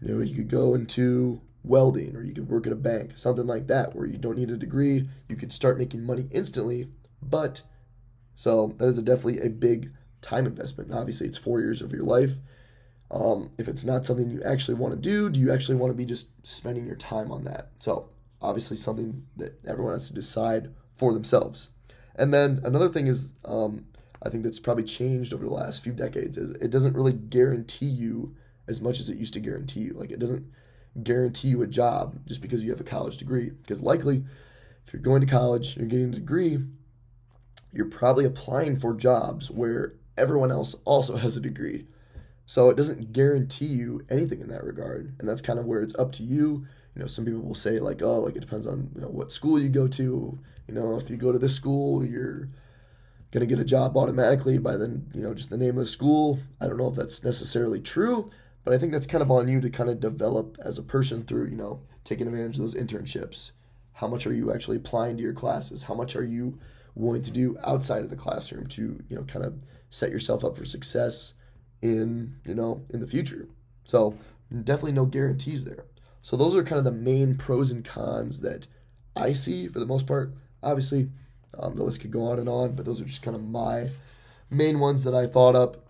you 0.00 0.14
know, 0.14 0.22
you 0.22 0.34
could 0.34 0.50
go 0.50 0.74
into 0.74 1.40
welding 1.62 2.14
or 2.14 2.22
you 2.22 2.32
could 2.32 2.48
work 2.48 2.66
at 2.66 2.72
a 2.72 2.76
bank, 2.76 3.12
something 3.16 3.46
like 3.46 3.66
that, 3.66 3.94
where 3.94 4.06
you 4.06 4.18
don't 4.18 4.38
need 4.38 4.50
a 4.50 4.56
degree. 4.56 5.08
You 5.28 5.36
could 5.36 5.52
start 5.52 5.78
making 5.78 6.04
money 6.04 6.26
instantly. 6.30 6.88
But 7.22 7.62
so 8.36 8.74
that 8.78 8.86
is 8.86 8.98
a 8.98 9.02
definitely 9.02 9.40
a 9.40 9.48
big 9.48 9.92
time 10.22 10.46
investment. 10.46 10.92
obviously, 10.92 11.26
it's 11.26 11.38
four 11.38 11.60
years 11.60 11.82
of 11.82 11.92
your 11.92 12.04
life. 12.04 12.34
Um, 13.10 13.50
if 13.56 13.68
it's 13.68 13.84
not 13.84 14.04
something 14.04 14.30
you 14.30 14.42
actually 14.42 14.74
want 14.74 14.94
to 14.94 15.00
do, 15.00 15.30
do 15.30 15.38
you 15.38 15.52
actually 15.52 15.76
want 15.76 15.92
to 15.92 15.96
be 15.96 16.04
just 16.04 16.28
spending 16.42 16.86
your 16.86 16.96
time 16.96 17.30
on 17.30 17.44
that? 17.44 17.70
So, 17.78 18.08
obviously, 18.42 18.76
something 18.76 19.26
that 19.36 19.60
everyone 19.66 19.92
has 19.92 20.08
to 20.08 20.14
decide 20.14 20.74
for 20.96 21.12
themselves. 21.12 21.70
And 22.16 22.34
then 22.34 22.60
another 22.64 22.88
thing 22.88 23.06
is, 23.06 23.34
um, 23.44 23.86
I 24.22 24.28
think 24.28 24.42
that's 24.42 24.58
probably 24.58 24.84
changed 24.84 25.32
over 25.32 25.44
the 25.44 25.52
last 25.52 25.82
few 25.82 25.92
decades 25.92 26.36
is 26.36 26.50
it 26.52 26.70
doesn't 26.70 26.94
really 26.94 27.12
guarantee 27.12 27.86
you 27.86 28.34
as 28.68 28.80
much 28.80 29.00
as 29.00 29.08
it 29.08 29.18
used 29.18 29.34
to 29.34 29.40
guarantee 29.40 29.80
you. 29.80 29.94
Like 29.94 30.10
it 30.10 30.18
doesn't 30.18 30.46
guarantee 31.02 31.48
you 31.48 31.62
a 31.62 31.66
job 31.66 32.18
just 32.26 32.40
because 32.40 32.64
you 32.64 32.70
have 32.70 32.80
a 32.80 32.84
college 32.84 33.18
degree. 33.18 33.50
Because 33.50 33.82
likely, 33.82 34.24
if 34.86 34.92
you're 34.92 35.02
going 35.02 35.20
to 35.20 35.26
college, 35.26 35.76
you're 35.76 35.86
getting 35.86 36.12
a 36.12 36.16
degree, 36.16 36.58
you're 37.72 37.86
probably 37.86 38.24
applying 38.24 38.78
for 38.78 38.94
jobs 38.94 39.50
where 39.50 39.94
everyone 40.16 40.50
else 40.50 40.74
also 40.84 41.16
has 41.16 41.36
a 41.36 41.40
degree. 41.40 41.86
So 42.46 42.70
it 42.70 42.76
doesn't 42.76 43.12
guarantee 43.12 43.66
you 43.66 44.06
anything 44.08 44.40
in 44.40 44.48
that 44.50 44.64
regard. 44.64 45.14
And 45.18 45.28
that's 45.28 45.40
kind 45.40 45.58
of 45.58 45.66
where 45.66 45.82
it's 45.82 45.96
up 45.96 46.12
to 46.12 46.22
you 46.22 46.66
you 46.96 47.02
know, 47.02 47.06
some 47.06 47.26
people 47.26 47.42
will 47.42 47.54
say 47.54 47.78
like, 47.78 48.02
oh, 48.02 48.20
like 48.20 48.36
it 48.36 48.40
depends 48.40 48.66
on 48.66 48.90
you 48.94 49.02
know, 49.02 49.08
what 49.08 49.30
school 49.30 49.60
you 49.60 49.68
go 49.68 49.86
to. 49.86 50.38
You 50.66 50.74
know, 50.74 50.96
if 50.96 51.10
you 51.10 51.16
go 51.18 51.30
to 51.30 51.38
this 51.38 51.54
school, 51.54 52.04
you're 52.04 52.48
gonna 53.32 53.44
get 53.44 53.58
a 53.58 53.64
job 53.64 53.96
automatically 53.98 54.56
by 54.56 54.76
then, 54.76 55.06
you 55.14 55.20
know, 55.20 55.34
just 55.34 55.50
the 55.50 55.58
name 55.58 55.76
of 55.76 55.84
the 55.84 55.86
school. 55.86 56.38
I 56.58 56.66
don't 56.66 56.78
know 56.78 56.88
if 56.88 56.94
that's 56.94 57.22
necessarily 57.22 57.80
true, 57.80 58.30
but 58.66 58.74
I 58.74 58.78
think 58.78 58.90
that's 58.90 59.06
kind 59.06 59.22
of 59.22 59.30
on 59.30 59.46
you 59.46 59.60
to 59.60 59.70
kind 59.70 59.88
of 59.88 60.00
develop 60.00 60.58
as 60.60 60.76
a 60.76 60.82
person 60.82 61.22
through, 61.22 61.46
you 61.46 61.56
know, 61.56 61.82
taking 62.02 62.26
advantage 62.26 62.56
of 62.56 62.62
those 62.62 62.74
internships. 62.74 63.52
How 63.92 64.08
much 64.08 64.26
are 64.26 64.32
you 64.32 64.52
actually 64.52 64.78
applying 64.78 65.16
to 65.16 65.22
your 65.22 65.34
classes? 65.34 65.84
How 65.84 65.94
much 65.94 66.16
are 66.16 66.24
you 66.24 66.58
willing 66.96 67.22
to 67.22 67.30
do 67.30 67.56
outside 67.62 68.02
of 68.02 68.10
the 68.10 68.16
classroom 68.16 68.66
to, 68.66 69.00
you 69.08 69.14
know, 69.14 69.22
kind 69.22 69.44
of 69.44 69.62
set 69.90 70.10
yourself 70.10 70.44
up 70.44 70.58
for 70.58 70.64
success 70.64 71.34
in, 71.80 72.34
you 72.44 72.56
know, 72.56 72.84
in 72.92 73.00
the 73.00 73.06
future. 73.06 73.46
So 73.84 74.18
definitely 74.64 74.92
no 74.92 75.06
guarantees 75.06 75.64
there. 75.64 75.84
So 76.22 76.36
those 76.36 76.56
are 76.56 76.64
kind 76.64 76.80
of 76.80 76.84
the 76.84 76.90
main 76.90 77.36
pros 77.36 77.70
and 77.70 77.84
cons 77.84 78.40
that 78.40 78.66
I 79.14 79.32
see 79.32 79.68
for 79.68 79.78
the 79.78 79.86
most 79.86 80.08
part. 80.08 80.34
Obviously, 80.64 81.08
um, 81.56 81.76
the 81.76 81.84
list 81.84 82.00
could 82.00 82.10
go 82.10 82.32
on 82.32 82.40
and 82.40 82.48
on, 82.48 82.74
but 82.74 82.84
those 82.84 83.00
are 83.00 83.04
just 83.04 83.22
kind 83.22 83.36
of 83.36 83.44
my 83.44 83.90
main 84.50 84.80
ones 84.80 85.04
that 85.04 85.14
I 85.14 85.28
thought 85.28 85.54
up. 85.54 85.85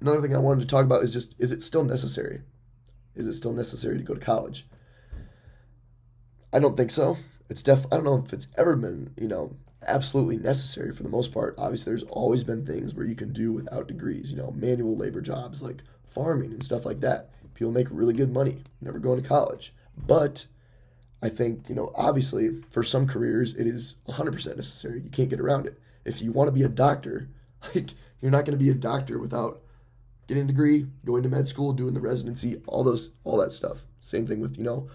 Another 0.00 0.20
thing 0.20 0.34
I 0.34 0.38
wanted 0.38 0.60
to 0.60 0.66
talk 0.66 0.84
about 0.84 1.02
is 1.02 1.12
just 1.12 1.34
is 1.38 1.52
it 1.52 1.62
still 1.62 1.84
necessary? 1.84 2.42
Is 3.14 3.26
it 3.26 3.34
still 3.34 3.52
necessary 3.52 3.96
to 3.96 4.04
go 4.04 4.14
to 4.14 4.20
college? 4.20 4.66
I 6.52 6.58
don't 6.58 6.76
think 6.76 6.90
so. 6.90 7.16
It's 7.48 7.62
def 7.62 7.86
I 7.86 7.96
don't 7.96 8.04
know 8.04 8.22
if 8.24 8.32
it's 8.32 8.48
ever 8.56 8.76
been, 8.76 9.14
you 9.16 9.28
know, 9.28 9.56
absolutely 9.86 10.36
necessary 10.36 10.92
for 10.92 11.02
the 11.02 11.08
most 11.08 11.32
part. 11.32 11.54
Obviously 11.58 11.90
there's 11.90 12.02
always 12.04 12.44
been 12.44 12.66
things 12.66 12.94
where 12.94 13.06
you 13.06 13.14
can 13.14 13.32
do 13.32 13.52
without 13.52 13.88
degrees, 13.88 14.30
you 14.30 14.36
know, 14.36 14.52
manual 14.52 14.96
labor 14.96 15.20
jobs 15.20 15.62
like 15.62 15.82
farming 16.04 16.52
and 16.52 16.62
stuff 16.62 16.84
like 16.84 17.00
that. 17.00 17.30
People 17.54 17.72
make 17.72 17.88
really 17.90 18.14
good 18.14 18.32
money, 18.32 18.62
never 18.80 18.98
going 18.98 19.22
to 19.22 19.28
college. 19.28 19.72
But 19.96 20.46
I 21.22 21.28
think, 21.30 21.68
you 21.68 21.74
know, 21.74 21.92
obviously 21.94 22.62
for 22.70 22.82
some 22.82 23.06
careers, 23.06 23.54
it 23.54 23.66
is 23.66 23.96
100% 24.08 24.56
necessary. 24.56 25.00
You 25.02 25.10
can't 25.10 25.30
get 25.30 25.40
around 25.40 25.66
it. 25.66 25.80
If 26.04 26.20
you 26.20 26.32
want 26.32 26.48
to 26.48 26.52
be 26.52 26.62
a 26.62 26.68
doctor, 26.68 27.28
like, 27.74 27.90
you're 28.20 28.30
not 28.30 28.44
going 28.44 28.58
to 28.58 28.64
be 28.64 28.70
a 28.70 28.74
doctor 28.74 29.18
without 29.18 29.62
getting 30.26 30.44
a 30.44 30.46
degree, 30.46 30.86
going 31.04 31.22
to 31.22 31.28
med 31.28 31.48
school, 31.48 31.72
doing 31.72 31.94
the 31.94 32.00
residency, 32.00 32.60
all 32.66 32.84
those, 32.84 33.12
all 33.24 33.36
that 33.38 33.52
stuff. 33.52 33.84
Same 34.00 34.26
thing 34.26 34.40
with, 34.40 34.56
you 34.56 34.64
know, 34.64 34.88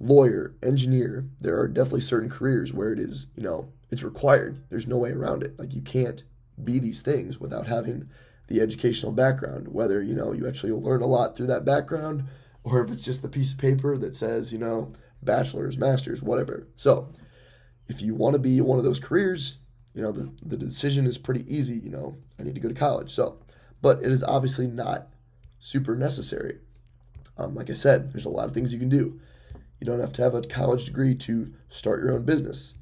lawyer, 0.00 0.54
engineer. 0.62 1.26
There 1.40 1.58
are 1.58 1.68
definitely 1.68 2.02
certain 2.02 2.30
careers 2.30 2.72
where 2.72 2.92
it 2.92 2.98
is, 2.98 3.26
you 3.36 3.42
know, 3.42 3.68
it's 3.90 4.02
required. 4.02 4.62
There's 4.68 4.86
no 4.86 4.96
way 4.96 5.10
around 5.10 5.42
it. 5.42 5.58
Like, 5.58 5.74
you 5.74 5.82
can't 5.82 6.22
be 6.62 6.78
these 6.78 7.02
things 7.02 7.40
without 7.40 7.66
having 7.66 8.08
the 8.48 8.60
educational 8.60 9.12
background, 9.12 9.68
whether, 9.68 10.02
you 10.02 10.14
know, 10.14 10.32
you 10.32 10.46
actually 10.46 10.72
learn 10.72 11.02
a 11.02 11.06
lot 11.06 11.36
through 11.36 11.48
that 11.48 11.64
background 11.64 12.24
or 12.66 12.84
if 12.84 12.90
it's 12.90 13.02
just 13.02 13.22
the 13.22 13.28
piece 13.28 13.52
of 13.52 13.58
paper 13.58 13.96
that 13.96 14.14
says, 14.14 14.52
you 14.52 14.58
know, 14.58 14.92
bachelor's, 15.22 15.78
master's, 15.78 16.20
whatever. 16.20 16.66
So 16.74 17.08
if 17.88 18.02
you 18.02 18.14
want 18.14 18.34
to 18.34 18.40
be 18.40 18.60
one 18.60 18.78
of 18.78 18.84
those 18.84 18.98
careers, 18.98 19.58
you 19.94 20.02
know, 20.02 20.10
the, 20.10 20.30
the 20.44 20.56
decision 20.56 21.06
is 21.06 21.16
pretty 21.16 21.44
easy, 21.52 21.74
you 21.76 21.90
know, 21.90 22.16
I 22.38 22.42
need 22.42 22.56
to 22.56 22.60
go 22.60 22.68
to 22.68 22.74
college. 22.74 23.12
So, 23.12 23.38
but 23.82 24.02
it 24.02 24.10
is 24.10 24.24
obviously 24.24 24.66
not 24.66 25.08
super 25.60 25.96
necessary. 25.96 26.58
Um, 27.38 27.54
like 27.54 27.70
I 27.70 27.74
said, 27.74 28.12
there's 28.12 28.24
a 28.24 28.30
lot 28.30 28.48
of 28.48 28.54
things 28.54 28.72
you 28.72 28.78
can 28.78 28.88
do. 28.88 29.20
You 29.80 29.86
don't 29.86 30.00
have 30.00 30.12
to 30.14 30.22
have 30.22 30.34
a 30.34 30.42
college 30.42 30.86
degree 30.86 31.14
to 31.16 31.52
start 31.68 32.00
your 32.00 32.12
own 32.12 32.24
business. 32.24 32.74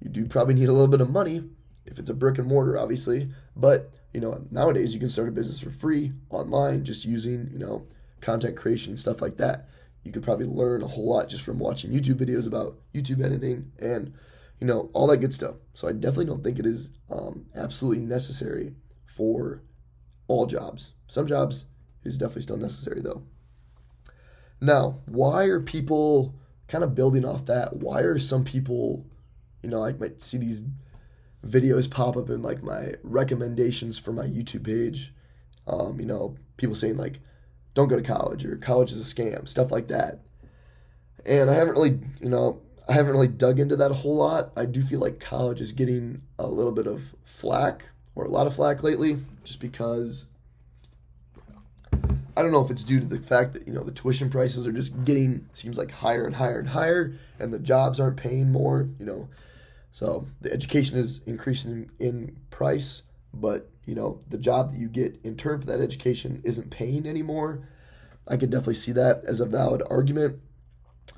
You 0.00 0.08
do 0.08 0.26
probably 0.26 0.54
need 0.54 0.68
a 0.68 0.72
little 0.72 0.88
bit 0.88 1.00
of 1.00 1.10
money 1.10 1.44
if 1.84 1.98
it's 1.98 2.10
a 2.10 2.14
brick 2.14 2.38
and 2.38 2.46
mortar, 2.46 2.78
obviously, 2.78 3.30
but 3.56 3.90
you 4.12 4.20
know, 4.20 4.44
nowadays 4.50 4.94
you 4.94 5.00
can 5.00 5.10
start 5.10 5.28
a 5.28 5.32
business 5.32 5.60
for 5.60 5.70
free 5.70 6.12
online 6.30 6.84
just 6.84 7.04
using, 7.04 7.48
you 7.52 7.58
know, 7.58 7.86
content 8.20 8.56
creation, 8.56 8.96
stuff 8.96 9.20
like 9.20 9.36
that. 9.36 9.68
You 10.02 10.12
could 10.12 10.22
probably 10.22 10.46
learn 10.46 10.82
a 10.82 10.86
whole 10.86 11.08
lot 11.08 11.28
just 11.28 11.42
from 11.44 11.58
watching 11.58 11.92
YouTube 11.92 12.14
videos 12.14 12.46
about 12.46 12.78
YouTube 12.94 13.22
editing 13.22 13.70
and, 13.78 14.14
you 14.60 14.66
know, 14.66 14.90
all 14.94 15.06
that 15.08 15.18
good 15.18 15.34
stuff. 15.34 15.56
So 15.74 15.88
I 15.88 15.92
definitely 15.92 16.26
don't 16.26 16.42
think 16.42 16.58
it 16.58 16.66
is 16.66 16.90
um, 17.10 17.46
absolutely 17.54 18.04
necessary 18.04 18.74
for 19.06 19.62
all 20.28 20.46
jobs. 20.46 20.92
Some 21.08 21.26
jobs 21.26 21.66
is 22.04 22.18
definitely 22.18 22.42
still 22.42 22.56
necessary 22.56 23.00
though. 23.00 23.22
Now, 24.60 25.00
why 25.06 25.44
are 25.44 25.60
people 25.60 26.34
kind 26.68 26.84
of 26.84 26.94
building 26.94 27.24
off 27.24 27.46
that? 27.46 27.76
Why 27.76 28.00
are 28.00 28.18
some 28.18 28.44
people, 28.44 29.06
you 29.62 29.70
know, 29.70 29.84
I 29.84 29.92
might 29.92 30.22
see 30.22 30.36
these 30.38 30.62
videos 31.46 31.90
pop 31.90 32.16
up 32.16 32.30
in 32.30 32.42
like 32.42 32.62
my 32.62 32.94
recommendations 33.02 33.98
for 33.98 34.12
my 34.12 34.26
YouTube 34.26 34.64
page. 34.64 35.14
Um, 35.66 36.00
you 36.00 36.06
know, 36.06 36.36
people 36.56 36.74
saying 36.74 36.96
like, 36.96 37.20
don't 37.74 37.88
go 37.88 37.96
to 37.96 38.02
college 38.02 38.44
or 38.44 38.56
college 38.56 38.92
is 38.92 39.00
a 39.00 39.14
scam, 39.14 39.48
stuff 39.48 39.70
like 39.70 39.88
that. 39.88 40.20
And 41.24 41.50
I 41.50 41.54
haven't 41.54 41.74
really, 41.74 42.00
you 42.20 42.28
know, 42.28 42.60
I 42.88 42.94
haven't 42.94 43.12
really 43.12 43.28
dug 43.28 43.60
into 43.60 43.76
that 43.76 43.90
a 43.90 43.94
whole 43.94 44.16
lot. 44.16 44.52
I 44.56 44.64
do 44.64 44.82
feel 44.82 45.00
like 45.00 45.20
college 45.20 45.60
is 45.60 45.72
getting 45.72 46.22
a 46.38 46.46
little 46.46 46.72
bit 46.72 46.86
of 46.86 47.14
flack 47.24 47.84
or 48.18 48.24
a 48.24 48.28
lot 48.28 48.48
of 48.48 48.54
flack 48.54 48.82
lately 48.82 49.16
just 49.44 49.60
because 49.60 50.24
I 52.36 52.42
don't 52.42 52.50
know 52.50 52.64
if 52.64 52.70
it's 52.70 52.84
due 52.84 53.00
to 53.00 53.06
the 53.06 53.20
fact 53.20 53.52
that, 53.54 53.66
you 53.66 53.72
know, 53.72 53.82
the 53.82 53.92
tuition 53.92 54.28
prices 54.28 54.66
are 54.66 54.72
just 54.72 55.04
getting 55.04 55.48
seems 55.54 55.78
like 55.78 55.92
higher 55.92 56.24
and 56.26 56.34
higher 56.34 56.58
and 56.58 56.68
higher 56.68 57.14
and 57.38 57.54
the 57.54 57.58
jobs 57.60 58.00
aren't 58.00 58.16
paying 58.16 58.50
more, 58.50 58.88
you 58.98 59.06
know. 59.06 59.28
So 59.92 60.26
the 60.40 60.52
education 60.52 60.98
is 60.98 61.22
increasing 61.26 61.90
in 62.00 62.36
price, 62.50 63.02
but 63.32 63.70
you 63.86 63.94
know 63.94 64.20
the 64.28 64.38
job 64.38 64.72
that 64.72 64.78
you 64.78 64.88
get 64.88 65.18
in 65.24 65.36
turn 65.36 65.60
for 65.60 65.66
that 65.66 65.80
education 65.80 66.42
isn't 66.44 66.70
paying 66.70 67.06
anymore. 67.06 67.66
I 68.26 68.36
could 68.36 68.50
definitely 68.50 68.74
see 68.74 68.92
that 68.92 69.24
as 69.24 69.40
a 69.40 69.46
valid 69.46 69.82
argument. 69.88 70.40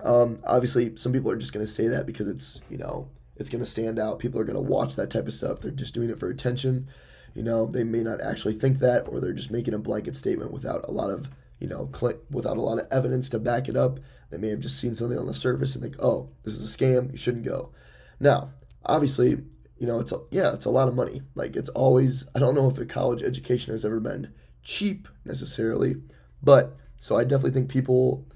Um, 0.02 0.38
obviously, 0.46 0.96
some 0.96 1.12
people 1.12 1.30
are 1.30 1.36
just 1.36 1.52
going 1.52 1.66
to 1.66 1.70
say 1.70 1.88
that 1.88 2.06
because 2.06 2.28
it's 2.28 2.60
you 2.70 2.78
know 2.78 3.08
it's 3.40 3.50
going 3.50 3.64
to 3.64 3.70
stand 3.70 3.98
out. 3.98 4.20
People 4.20 4.38
are 4.40 4.44
going 4.44 4.54
to 4.54 4.60
watch 4.60 4.94
that 4.94 5.10
type 5.10 5.26
of 5.26 5.32
stuff. 5.32 5.60
They're 5.60 5.72
just 5.72 5.94
doing 5.94 6.10
it 6.10 6.20
for 6.20 6.28
attention. 6.28 6.86
You 7.34 7.42
know, 7.42 7.66
they 7.66 7.82
may 7.82 8.00
not 8.00 8.20
actually 8.20 8.54
think 8.54 8.78
that, 8.78 9.08
or 9.08 9.20
they're 9.20 9.32
just 9.32 9.50
making 9.50 9.74
a 9.74 9.78
blanket 9.78 10.14
statement 10.14 10.52
without 10.52 10.88
a 10.88 10.92
lot 10.92 11.10
of 11.10 11.28
you 11.60 11.68
know, 11.68 11.88
cl- 11.94 12.18
without 12.30 12.56
a 12.56 12.62
lot 12.62 12.78
of 12.78 12.88
evidence 12.90 13.28
to 13.30 13.38
back 13.38 13.68
it 13.68 13.76
up. 13.76 14.00
They 14.30 14.38
may 14.38 14.48
have 14.48 14.60
just 14.60 14.80
seen 14.80 14.96
something 14.96 15.18
on 15.18 15.26
the 15.26 15.34
surface 15.34 15.74
and 15.74 15.82
think, 15.82 15.96
oh, 16.00 16.30
this 16.42 16.54
is 16.54 16.74
a 16.74 16.78
scam. 16.78 17.12
You 17.12 17.18
shouldn't 17.18 17.44
go. 17.44 17.70
Now, 18.18 18.50
obviously, 18.84 19.30
you 19.78 19.86
know, 19.86 20.00
it's 20.00 20.12
a, 20.12 20.20
yeah, 20.30 20.52
it's 20.52 20.64
a 20.64 20.70
lot 20.70 20.88
of 20.88 20.94
money. 20.94 21.22
Like 21.34 21.56
it's 21.56 21.68
always 21.70 22.26
I 22.34 22.38
don't 22.38 22.54
know 22.54 22.68
if 22.68 22.78
a 22.78 22.86
college 22.86 23.22
education 23.22 23.72
has 23.72 23.84
ever 23.84 24.00
been 24.00 24.32
cheap 24.62 25.08
necessarily, 25.24 25.96
but 26.42 26.76
so 26.98 27.16
I 27.16 27.24
definitely 27.24 27.52
think 27.52 27.70
people 27.70 28.26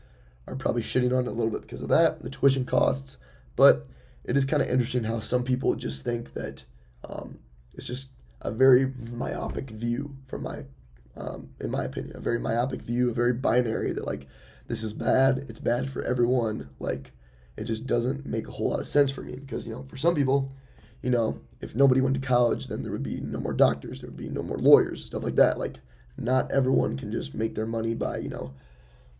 are 0.46 0.56
probably 0.56 0.82
shitting 0.82 1.16
on 1.16 1.26
it 1.26 1.30
a 1.30 1.32
little 1.32 1.50
bit 1.50 1.62
because 1.62 1.82
of 1.82 1.88
that, 1.88 2.22
the 2.22 2.30
tuition 2.30 2.64
costs. 2.64 3.18
But 3.56 3.86
it 4.24 4.36
is 4.36 4.44
kind 4.44 4.62
of 4.62 4.68
interesting 4.68 5.04
how 5.04 5.20
some 5.20 5.44
people 5.44 5.74
just 5.74 6.04
think 6.04 6.34
that, 6.34 6.64
um, 7.08 7.38
it's 7.74 7.86
just 7.86 8.10
a 8.40 8.50
very 8.50 8.92
myopic 9.10 9.70
view 9.70 10.16
from 10.26 10.42
my 10.42 10.64
um, 11.16 11.50
in 11.60 11.70
my 11.70 11.84
opinion, 11.84 12.16
a 12.16 12.20
very 12.20 12.38
myopic 12.38 12.82
view, 12.82 13.10
a 13.10 13.14
very 13.14 13.32
binary 13.32 13.92
that 13.92 14.06
like 14.06 14.26
this 14.66 14.82
is 14.82 14.92
bad, 14.92 15.46
it's 15.48 15.58
bad 15.58 15.90
for 15.90 16.02
everyone. 16.02 16.70
Like 16.80 17.12
it 17.56 17.64
just 17.64 17.86
doesn't 17.86 18.26
make 18.26 18.48
a 18.48 18.50
whole 18.50 18.70
lot 18.70 18.80
of 18.80 18.88
sense 18.88 19.10
for 19.10 19.22
me 19.22 19.36
because 19.36 19.66
you 19.66 19.72
know 19.72 19.84
for 19.88 19.96
some 19.96 20.14
people, 20.14 20.52
you 21.02 21.10
know 21.10 21.40
if 21.60 21.74
nobody 21.74 22.00
went 22.00 22.14
to 22.20 22.26
college, 22.26 22.66
then 22.66 22.82
there 22.82 22.92
would 22.92 23.02
be 23.02 23.20
no 23.20 23.38
more 23.38 23.52
doctors, 23.52 24.00
there 24.00 24.10
would 24.10 24.16
be 24.16 24.28
no 24.28 24.42
more 24.42 24.58
lawyers, 24.58 25.04
stuff 25.04 25.22
like 25.22 25.36
that. 25.36 25.58
Like 25.58 25.76
not 26.16 26.50
everyone 26.50 26.96
can 26.96 27.12
just 27.12 27.34
make 27.34 27.54
their 27.54 27.66
money 27.66 27.94
by 27.94 28.18
you 28.18 28.28
know 28.28 28.54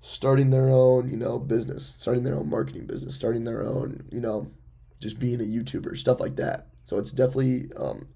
starting 0.01 0.51
their 0.51 0.69
own 0.69 1.11
you 1.11 1.17
know 1.17 1.39
business, 1.39 1.95
starting 1.99 2.25
their 2.25 2.37
own 2.37 2.51
marketing 2.51 2.87
business, 2.87 3.15
starting 3.15 3.45
their 3.45 3.63
own 3.63 4.05
you 4.11 4.21
know 4.21 4.51
just 5.01 5.19
being 5.19 5.41
a 5.41 5.45
YouTuber, 5.45 5.97
stuff 5.99 6.21
like 6.21 6.37
that. 6.37 6.69
So 6.85 6.99
it's 6.99 7.11
definitely 7.11 7.71
um, 7.77 8.09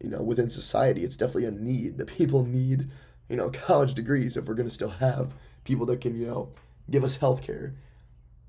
you 0.00 0.10
know 0.10 0.22
within 0.22 0.50
society, 0.50 1.04
it's 1.04 1.16
definitely 1.16 1.46
a 1.46 1.50
need 1.50 1.98
that 1.98 2.06
people 2.06 2.44
need 2.44 2.90
you 3.28 3.36
know 3.36 3.50
college 3.52 3.94
degrees 3.94 4.36
if 4.36 4.44
we're 4.44 4.54
going 4.54 4.68
to 4.68 4.74
still 4.74 4.90
have 4.90 5.34
people 5.64 5.86
that 5.86 6.00
can 6.00 6.16
you 6.16 6.26
know 6.26 6.52
give 6.90 7.04
us 7.04 7.16
health 7.16 7.42
care 7.42 7.74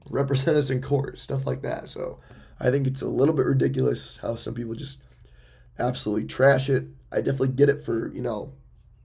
represent 0.09 0.57
us 0.57 0.69
in 0.69 0.81
court 0.81 1.17
stuff 1.17 1.45
like 1.45 1.61
that. 1.61 1.89
So 1.89 2.19
i 2.59 2.69
think 2.69 2.85
it's 2.87 3.01
a 3.01 3.07
little 3.07 3.33
bit 3.33 3.45
ridiculous 3.45 4.17
how 4.17 4.35
some 4.35 4.53
people 4.53 4.75
just 4.75 5.01
absolutely 5.79 6.25
trash 6.25 6.69
it. 6.69 6.85
I 7.11 7.17
definitely 7.17 7.49
get 7.49 7.69
it 7.69 7.81
for 7.83 8.13
you 8.13 8.21
know 8.21 8.53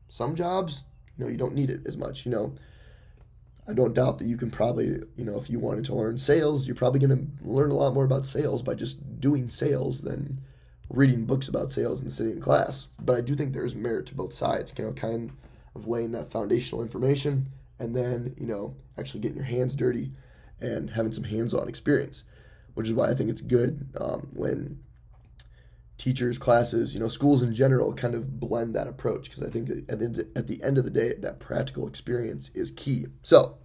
some 0.08 0.34
jobs 0.34 0.84
you 1.16 1.24
know 1.24 1.30
you 1.30 1.36
don't 1.36 1.54
need 1.54 1.70
it 1.70 1.82
as 1.86 1.96
much 1.96 2.24
you 2.24 2.32
know 2.32 2.54
i 3.68 3.72
don't 3.72 3.94
doubt 3.94 4.18
that 4.18 4.26
you 4.26 4.36
can 4.36 4.50
probably 4.50 5.02
you 5.16 5.24
know 5.24 5.38
if 5.38 5.48
you 5.50 5.58
wanted 5.58 5.84
to 5.84 5.94
learn 5.94 6.18
sales 6.18 6.66
you're 6.66 6.74
probably 6.74 7.00
going 7.00 7.16
to 7.16 7.46
learn 7.46 7.70
a 7.70 7.74
lot 7.74 7.94
more 7.94 8.04
about 8.04 8.26
sales 8.26 8.62
by 8.62 8.74
just 8.74 9.20
doing 9.20 9.48
sales 9.48 10.02
than 10.02 10.40
reading 10.90 11.26
books 11.26 11.48
about 11.48 11.70
sales 11.70 12.00
and 12.00 12.10
sitting 12.10 12.32
in 12.32 12.40
class. 12.40 12.88
But 12.98 13.18
i 13.18 13.20
do 13.20 13.34
think 13.34 13.52
there's 13.52 13.74
merit 13.74 14.06
to 14.06 14.14
both 14.14 14.32
sides 14.32 14.72
you 14.76 14.84
know 14.84 14.92
kind 14.92 15.30
of 15.74 15.86
laying 15.86 16.12
that 16.12 16.30
foundational 16.30 16.82
information 16.82 17.46
and 17.78 17.94
then, 17.94 18.34
you 18.38 18.46
know, 18.46 18.74
actually 18.98 19.20
getting 19.20 19.36
your 19.36 19.46
hands 19.46 19.76
dirty 19.76 20.12
and 20.60 20.90
having 20.90 21.12
some 21.12 21.24
hands 21.24 21.54
on 21.54 21.68
experience, 21.68 22.24
which 22.74 22.88
is 22.88 22.94
why 22.94 23.08
I 23.08 23.14
think 23.14 23.30
it's 23.30 23.40
good 23.40 23.88
um, 24.00 24.28
when 24.32 24.80
teachers, 26.08 26.38
classes, 26.38 26.94
you 26.94 27.00
know, 27.00 27.08
schools 27.08 27.42
in 27.42 27.52
general 27.52 27.92
kind 27.92 28.14
of 28.14 28.40
blend 28.40 28.74
that 28.74 28.86
approach 28.86 29.24
because 29.24 29.42
I 29.42 29.50
think 29.50 29.68
at 29.90 29.98
the, 29.98 30.26
at 30.34 30.46
the 30.46 30.62
end 30.62 30.78
of 30.78 30.84
the 30.84 30.90
day, 30.90 31.14
that 31.18 31.38
practical 31.38 31.86
experience 31.86 32.50
is 32.54 32.70
key. 32.70 33.08
So, 33.22 33.58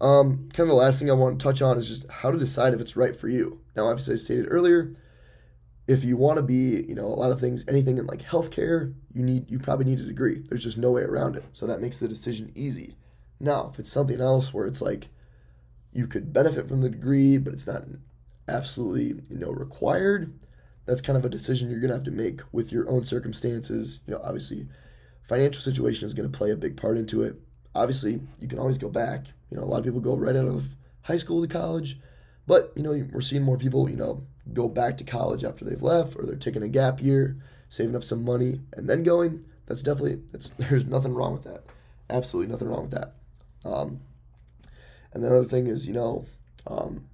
um, 0.00 0.48
kind 0.52 0.66
of 0.66 0.68
the 0.68 0.74
last 0.74 0.98
thing 0.98 1.08
I 1.08 1.14
want 1.14 1.38
to 1.38 1.44
touch 1.44 1.62
on 1.62 1.78
is 1.78 1.88
just 1.88 2.10
how 2.10 2.32
to 2.32 2.38
decide 2.38 2.74
if 2.74 2.80
it's 2.80 2.96
right 2.96 3.14
for 3.14 3.28
you. 3.28 3.60
Now, 3.76 3.88
obviously, 3.88 4.14
I 4.14 4.16
stated 4.16 4.48
earlier, 4.50 4.96
if 5.86 6.02
you 6.02 6.16
want 6.16 6.38
to 6.38 6.42
be, 6.42 6.84
you 6.88 6.96
know, 6.96 7.06
a 7.06 7.14
lot 7.14 7.30
of 7.30 7.38
things, 7.38 7.64
anything 7.68 7.98
in 7.98 8.06
like 8.06 8.22
healthcare, 8.22 8.92
you 9.14 9.22
need, 9.22 9.48
you 9.48 9.60
probably 9.60 9.84
need 9.84 10.00
a 10.00 10.04
degree. 10.04 10.42
There's 10.48 10.64
just 10.64 10.78
no 10.78 10.90
way 10.90 11.02
around 11.02 11.36
it. 11.36 11.44
So 11.52 11.68
that 11.68 11.80
makes 11.80 11.98
the 11.98 12.08
decision 12.08 12.50
easy. 12.56 12.96
Now, 13.38 13.70
if 13.72 13.78
it's 13.78 13.92
something 13.92 14.20
else 14.20 14.52
where 14.52 14.66
it's 14.66 14.82
like 14.82 15.10
you 15.92 16.08
could 16.08 16.32
benefit 16.32 16.68
from 16.68 16.80
the 16.80 16.88
degree, 16.88 17.38
but 17.38 17.52
it's 17.52 17.68
not 17.68 17.84
absolutely, 18.48 19.22
you 19.30 19.38
know, 19.38 19.50
required, 19.50 20.32
that's 20.86 21.00
kind 21.00 21.16
of 21.16 21.24
a 21.24 21.28
decision 21.28 21.68
you're 21.68 21.80
going 21.80 21.90
to 21.90 21.96
have 21.96 22.04
to 22.04 22.10
make 22.10 22.40
with 22.52 22.72
your 22.72 22.88
own 22.88 23.04
circumstances. 23.04 24.00
You 24.06 24.14
know, 24.14 24.20
obviously, 24.22 24.66
financial 25.24 25.62
situation 25.62 26.06
is 26.06 26.14
going 26.14 26.30
to 26.30 26.36
play 26.36 26.52
a 26.52 26.56
big 26.56 26.76
part 26.76 26.96
into 26.96 27.22
it. 27.22 27.36
Obviously, 27.74 28.20
you 28.40 28.48
can 28.48 28.58
always 28.58 28.78
go 28.78 28.88
back. 28.88 29.26
You 29.50 29.56
know, 29.56 29.64
a 29.64 29.66
lot 29.66 29.78
of 29.78 29.84
people 29.84 30.00
go 30.00 30.16
right 30.16 30.36
out 30.36 30.46
of 30.46 30.74
high 31.02 31.16
school 31.16 31.42
to 31.42 31.48
college, 31.48 31.98
but, 32.46 32.72
you 32.76 32.82
know, 32.82 33.06
we're 33.12 33.20
seeing 33.20 33.42
more 33.42 33.58
people, 33.58 33.90
you 33.90 33.96
know, 33.96 34.24
go 34.52 34.68
back 34.68 34.96
to 34.98 35.04
college 35.04 35.44
after 35.44 35.64
they've 35.64 35.82
left 35.82 36.16
or 36.16 36.24
they're 36.24 36.36
taking 36.36 36.62
a 36.62 36.68
gap 36.68 37.02
year, 37.02 37.36
saving 37.68 37.96
up 37.96 38.04
some 38.04 38.24
money, 38.24 38.60
and 38.72 38.88
then 38.88 39.02
going. 39.02 39.44
That's 39.66 39.82
definitely, 39.82 40.22
that's, 40.30 40.50
there's 40.58 40.84
nothing 40.84 41.12
wrong 41.12 41.32
with 41.32 41.44
that. 41.44 41.64
Absolutely 42.08 42.52
nothing 42.52 42.68
wrong 42.68 42.88
with 42.88 42.92
that. 42.92 43.14
Um, 43.64 44.00
and 45.12 45.24
the 45.24 45.28
other 45.28 45.44
thing 45.44 45.66
is, 45.66 45.88
you 45.88 45.94
know, 45.94 46.26
um, 46.68 47.08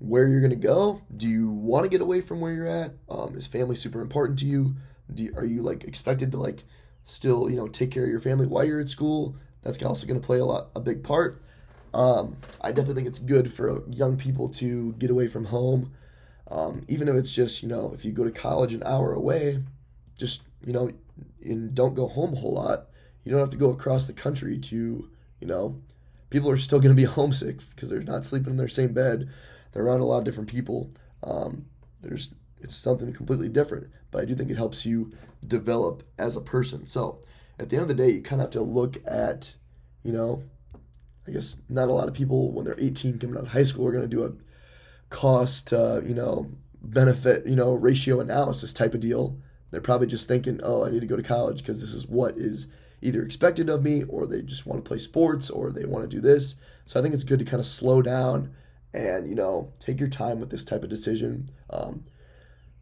where 0.00 0.26
you're 0.26 0.40
going 0.40 0.50
to 0.50 0.56
go. 0.56 1.00
Do 1.16 1.28
you 1.28 1.50
want 1.50 1.84
to 1.84 1.88
get 1.88 2.00
away 2.00 2.20
from 2.20 2.40
where 2.40 2.52
you're 2.52 2.66
at? 2.66 2.94
Um, 3.08 3.36
is 3.36 3.46
family 3.46 3.76
super 3.76 4.00
important 4.00 4.38
to 4.40 4.46
you? 4.46 4.74
Do 5.12 5.32
are 5.36 5.44
you 5.44 5.62
like 5.62 5.84
expected 5.84 6.32
to 6.32 6.38
like 6.38 6.64
still, 7.04 7.48
you 7.48 7.56
know, 7.56 7.68
take 7.68 7.90
care 7.90 8.04
of 8.04 8.10
your 8.10 8.20
family 8.20 8.46
while 8.46 8.64
you're 8.64 8.80
at 8.80 8.88
school? 8.88 9.36
That's 9.62 9.82
also 9.82 10.06
going 10.06 10.20
to 10.20 10.26
play 10.26 10.38
a 10.38 10.44
lot, 10.44 10.70
a 10.74 10.80
big 10.80 11.04
part. 11.04 11.42
Um, 11.92 12.36
I 12.60 12.72
definitely 12.72 12.94
think 12.94 13.08
it's 13.08 13.18
good 13.18 13.52
for 13.52 13.82
young 13.88 14.16
people 14.16 14.48
to 14.50 14.92
get 14.94 15.10
away 15.10 15.28
from 15.28 15.44
home, 15.44 15.92
um, 16.50 16.84
even 16.88 17.08
if 17.08 17.14
it's 17.14 17.32
just, 17.32 17.62
you 17.62 17.68
know, 17.68 17.92
if 17.94 18.04
you 18.04 18.12
go 18.12 18.24
to 18.24 18.30
college 18.30 18.74
an 18.74 18.82
hour 18.84 19.12
away, 19.12 19.62
just, 20.16 20.42
you 20.64 20.72
know, 20.72 20.90
and 21.42 21.74
don't 21.74 21.94
go 21.94 22.06
home 22.06 22.32
a 22.32 22.36
whole 22.36 22.54
lot. 22.54 22.86
You 23.24 23.32
don't 23.32 23.40
have 23.40 23.50
to 23.50 23.56
go 23.56 23.70
across 23.70 24.06
the 24.06 24.12
country 24.12 24.58
to 24.58 25.10
you 25.40 25.46
know, 25.46 25.80
people 26.28 26.50
are 26.50 26.58
still 26.58 26.78
going 26.78 26.94
to 26.94 27.02
be 27.02 27.04
homesick 27.10 27.58
because 27.74 27.90
they're 27.90 28.02
not 28.02 28.24
sleeping 28.24 28.52
in 28.52 28.56
their 28.56 28.68
same 28.68 28.92
bed. 28.92 29.28
They're 29.72 29.84
around 29.84 30.00
a 30.00 30.04
lot 30.04 30.18
of 30.18 30.24
different 30.24 30.48
people. 30.48 30.90
Um, 31.22 31.66
there's 32.00 32.34
it's 32.60 32.74
something 32.74 33.12
completely 33.12 33.48
different, 33.48 33.88
but 34.10 34.22
I 34.22 34.24
do 34.24 34.34
think 34.34 34.50
it 34.50 34.56
helps 34.56 34.84
you 34.84 35.12
develop 35.46 36.02
as 36.18 36.36
a 36.36 36.40
person. 36.40 36.86
So 36.86 37.20
at 37.58 37.68
the 37.68 37.76
end 37.76 37.82
of 37.82 37.88
the 37.88 37.94
day, 37.94 38.10
you 38.10 38.22
kind 38.22 38.40
of 38.40 38.46
have 38.46 38.52
to 38.52 38.62
look 38.62 38.98
at, 39.06 39.54
you 40.02 40.12
know, 40.12 40.42
I 41.26 41.32
guess 41.32 41.58
not 41.68 41.88
a 41.88 41.92
lot 41.92 42.08
of 42.08 42.14
people 42.14 42.52
when 42.52 42.64
they're 42.64 42.78
18 42.78 43.18
coming 43.18 43.36
out 43.36 43.44
of 43.44 43.48
high 43.48 43.64
school 43.64 43.86
are 43.86 43.92
going 43.92 44.08
to 44.08 44.08
do 44.08 44.24
a 44.24 44.32
cost, 45.08 45.72
uh, 45.72 46.00
you 46.04 46.14
know, 46.14 46.50
benefit, 46.82 47.46
you 47.46 47.56
know, 47.56 47.72
ratio 47.72 48.20
analysis 48.20 48.72
type 48.72 48.94
of 48.94 49.00
deal. 49.00 49.38
They're 49.70 49.80
probably 49.80 50.06
just 50.06 50.28
thinking, 50.28 50.60
oh, 50.62 50.84
I 50.84 50.90
need 50.90 51.00
to 51.00 51.06
go 51.06 51.16
to 51.16 51.22
college 51.22 51.58
because 51.58 51.80
this 51.80 51.94
is 51.94 52.06
what 52.06 52.36
is 52.36 52.66
either 53.02 53.22
expected 53.22 53.68
of 53.68 53.82
me 53.82 54.04
or 54.04 54.26
they 54.26 54.42
just 54.42 54.66
want 54.66 54.84
to 54.84 54.88
play 54.88 54.98
sports 54.98 55.48
or 55.48 55.70
they 55.70 55.84
want 55.84 56.08
to 56.08 56.16
do 56.16 56.20
this. 56.20 56.56
So 56.86 56.98
I 56.98 57.02
think 57.02 57.14
it's 57.14 57.24
good 57.24 57.38
to 57.38 57.44
kind 57.44 57.60
of 57.60 57.66
slow 57.66 58.02
down 58.02 58.52
and, 58.92 59.28
you 59.28 59.34
know, 59.34 59.72
take 59.78 60.00
your 60.00 60.08
time 60.08 60.40
with 60.40 60.50
this 60.50 60.64
type 60.64 60.82
of 60.82 60.90
decision. 60.90 61.50
Um, 61.70 62.04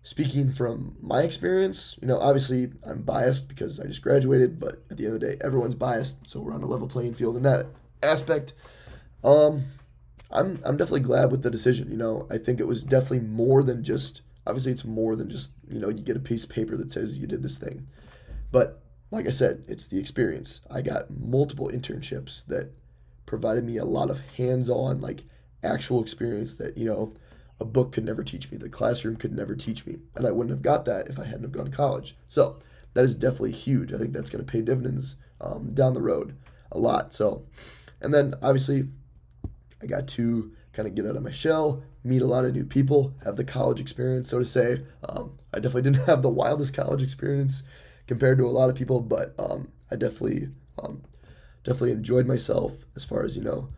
speaking 0.02 0.52
from 0.52 0.96
my 1.00 1.22
experience, 1.22 1.98
you 2.00 2.08
know, 2.08 2.18
obviously 2.18 2.70
I'm 2.82 3.02
biased 3.02 3.48
because 3.48 3.78
I 3.78 3.84
just 3.84 4.02
graduated, 4.02 4.58
but 4.58 4.82
at 4.90 4.96
the 4.96 5.04
end 5.04 5.14
of 5.14 5.20
the 5.20 5.26
day, 5.26 5.36
everyone's 5.42 5.74
biased. 5.74 6.28
So 6.28 6.40
we're 6.40 6.54
on 6.54 6.62
a 6.62 6.66
level 6.66 6.88
playing 6.88 7.14
field 7.14 7.36
in 7.36 7.42
that 7.42 7.66
aspect. 8.02 8.54
Um, 9.22 9.66
I'm, 10.30 10.60
I'm 10.64 10.76
definitely 10.76 11.00
glad 11.00 11.30
with 11.30 11.42
the 11.42 11.50
decision. 11.50 11.90
You 11.90 11.96
know, 11.96 12.26
I 12.30 12.38
think 12.38 12.60
it 12.60 12.66
was 12.66 12.84
definitely 12.84 13.26
more 13.26 13.62
than 13.62 13.84
just, 13.84 14.22
obviously 14.46 14.72
it's 14.72 14.84
more 14.84 15.16
than 15.16 15.28
just, 15.28 15.52
you 15.68 15.78
know, 15.78 15.88
you 15.88 16.02
get 16.02 16.16
a 16.16 16.20
piece 16.20 16.44
of 16.44 16.50
paper 16.50 16.76
that 16.76 16.92
says 16.92 17.18
you 17.18 17.26
did 17.26 17.42
this 17.42 17.58
thing. 17.58 17.86
But 18.50 18.82
like 19.10 19.26
I 19.26 19.30
said, 19.30 19.64
it's 19.68 19.88
the 19.88 19.98
experience. 19.98 20.62
I 20.70 20.82
got 20.82 21.10
multiple 21.10 21.68
internships 21.68 22.46
that 22.46 22.72
provided 23.26 23.64
me 23.64 23.76
a 23.76 23.84
lot 23.84 24.10
of 24.10 24.20
hands-on, 24.36 25.00
like 25.00 25.24
actual 25.62 26.02
experience 26.02 26.54
that 26.54 26.76
you 26.76 26.84
know 26.84 27.14
a 27.60 27.64
book 27.64 27.92
could 27.92 28.04
never 28.04 28.22
teach 28.22 28.50
me, 28.50 28.58
the 28.58 28.68
classroom 28.68 29.16
could 29.16 29.32
never 29.32 29.56
teach 29.56 29.86
me, 29.86 29.98
and 30.14 30.26
I 30.26 30.30
wouldn't 30.30 30.52
have 30.52 30.62
got 30.62 30.84
that 30.84 31.08
if 31.08 31.18
I 31.18 31.24
hadn't 31.24 31.42
have 31.42 31.52
gone 31.52 31.66
to 31.66 31.76
college. 31.76 32.16
So 32.28 32.58
that 32.94 33.04
is 33.04 33.16
definitely 33.16 33.52
huge. 33.52 33.92
I 33.92 33.98
think 33.98 34.12
that's 34.12 34.30
going 34.30 34.44
to 34.44 34.50
pay 34.50 34.60
dividends 34.60 35.16
um, 35.40 35.74
down 35.74 35.94
the 35.94 36.02
road 36.02 36.36
a 36.72 36.78
lot. 36.78 37.12
So, 37.12 37.44
and 38.00 38.12
then 38.14 38.34
obviously, 38.42 38.88
I 39.82 39.86
got 39.86 40.08
to 40.08 40.52
kind 40.72 40.88
of 40.88 40.94
get 40.94 41.06
out 41.06 41.16
of 41.16 41.22
my 41.22 41.30
shell, 41.30 41.82
meet 42.04 42.22
a 42.22 42.26
lot 42.26 42.44
of 42.44 42.54
new 42.54 42.64
people, 42.64 43.14
have 43.24 43.36
the 43.36 43.44
college 43.44 43.80
experience, 43.80 44.28
so 44.28 44.38
to 44.38 44.44
say. 44.44 44.82
Um, 45.08 45.38
I 45.52 45.58
definitely 45.58 45.90
didn't 45.90 46.06
have 46.06 46.22
the 46.22 46.28
wildest 46.28 46.74
college 46.74 47.02
experience 47.02 47.62
compared 48.06 48.38
to 48.38 48.46
a 48.46 48.50
lot 48.50 48.70
of 48.70 48.76
people, 48.76 49.00
but 49.00 49.34
um, 49.38 49.68
I 49.90 49.96
definitely 49.96 50.48
um, 50.82 51.02
definitely 51.64 51.92
enjoyed 51.92 52.26
myself 52.26 52.72
as 52.96 53.04
far 53.04 53.22
as 53.22 53.36
you 53.36 53.42
know 53.42 53.68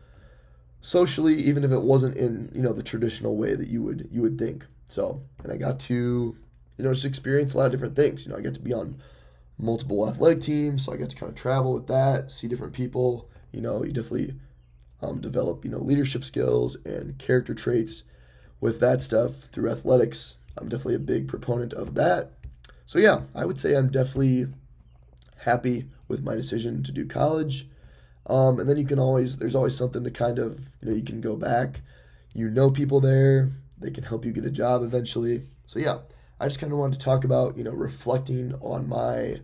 socially, 0.81 1.35
even 1.43 1.63
if 1.63 1.71
it 1.71 1.81
wasn't 1.81 2.17
in 2.17 2.51
you 2.53 2.61
know 2.61 2.73
the 2.73 2.83
traditional 2.83 3.35
way 3.35 3.55
that 3.55 3.67
you 3.67 3.81
would 3.83 4.09
you 4.11 4.21
would 4.21 4.37
think. 4.37 4.65
So, 4.87 5.21
and 5.43 5.51
I 5.51 5.57
got 5.57 5.79
to 5.81 6.35
you 6.77 6.83
know 6.83 6.93
just 6.93 7.05
experience 7.05 7.53
a 7.53 7.57
lot 7.57 7.67
of 7.67 7.71
different 7.71 7.95
things. 7.95 8.25
You 8.25 8.31
know, 8.31 8.37
I 8.37 8.41
got 8.41 8.55
to 8.55 8.59
be 8.59 8.73
on 8.73 9.01
multiple 9.57 10.07
athletic 10.07 10.41
teams, 10.41 10.85
so 10.85 10.93
I 10.93 10.97
got 10.97 11.09
to 11.09 11.15
kind 11.15 11.29
of 11.29 11.35
travel 11.35 11.73
with 11.73 11.87
that, 11.87 12.31
see 12.31 12.47
different 12.47 12.73
people. 12.73 13.29
You 13.51 13.61
know, 13.61 13.83
you 13.83 13.91
definitely 13.91 14.35
um, 15.01 15.21
develop 15.21 15.63
you 15.63 15.71
know 15.71 15.79
leadership 15.79 16.23
skills 16.23 16.77
and 16.85 17.17
character 17.17 17.53
traits 17.53 18.03
with 18.59 18.79
that 18.79 19.01
stuff 19.01 19.35
through 19.35 19.71
athletics. 19.71 20.37
I'm 20.57 20.69
definitely 20.69 20.95
a 20.95 20.99
big 20.99 21.27
proponent 21.27 21.73
of 21.73 21.95
that. 21.95 22.33
So 22.85 22.99
yeah, 22.99 23.21
I 23.33 23.45
would 23.45 23.59
say 23.59 23.75
I'm 23.75 23.89
definitely 23.89 24.47
happy 25.37 25.87
with 26.07 26.23
my 26.23 26.35
decision 26.35 26.83
to 26.83 26.91
do 26.91 27.05
college. 27.05 27.67
Um, 28.27 28.59
and 28.59 28.69
then 28.69 28.77
you 28.77 28.85
can 28.85 28.99
always 28.99 29.37
there's 29.37 29.55
always 29.55 29.75
something 29.75 30.03
to 30.03 30.11
kind 30.11 30.39
of 30.39 30.59
you 30.81 30.89
know 30.89 30.95
you 30.95 31.03
can 31.03 31.21
go 31.21 31.35
back. 31.35 31.81
You 32.33 32.49
know 32.49 32.71
people 32.71 33.01
there. 33.01 33.51
They 33.77 33.91
can 33.91 34.03
help 34.03 34.25
you 34.25 34.31
get 34.31 34.45
a 34.45 34.51
job 34.51 34.83
eventually. 34.83 35.43
So 35.67 35.79
yeah, 35.79 35.99
I 36.39 36.47
just 36.47 36.59
kind 36.59 36.71
of 36.71 36.79
wanted 36.79 36.99
to 36.99 37.05
talk 37.05 37.23
about 37.23 37.57
you 37.57 37.63
know 37.63 37.71
reflecting 37.71 38.53
on 38.61 38.87
my 38.87 39.41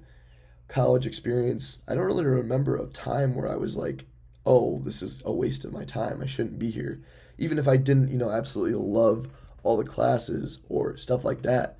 college 0.67 1.05
experience. 1.05 1.79
I 1.87 1.95
don't 1.95 2.05
really 2.05 2.25
remember 2.25 2.77
a 2.77 2.87
time 2.87 3.35
where 3.35 3.49
I 3.49 3.55
was 3.55 3.77
like, 3.77 4.05
oh, 4.45 4.81
this 4.83 5.01
is 5.01 5.21
a 5.25 5.31
waste 5.31 5.65
of 5.65 5.73
my 5.73 5.85
time. 5.85 6.21
I 6.21 6.25
shouldn't 6.25 6.59
be 6.59 6.71
here. 6.71 7.01
Even 7.37 7.59
if 7.59 7.67
I 7.67 7.77
didn't, 7.77 8.09
you 8.09 8.17
know, 8.17 8.31
absolutely 8.31 8.75
love 8.75 9.27
all 9.63 9.77
the 9.77 9.83
classes 9.83 10.59
or 10.69 10.97
stuff 10.97 11.23
like 11.23 11.41
that 11.43 11.77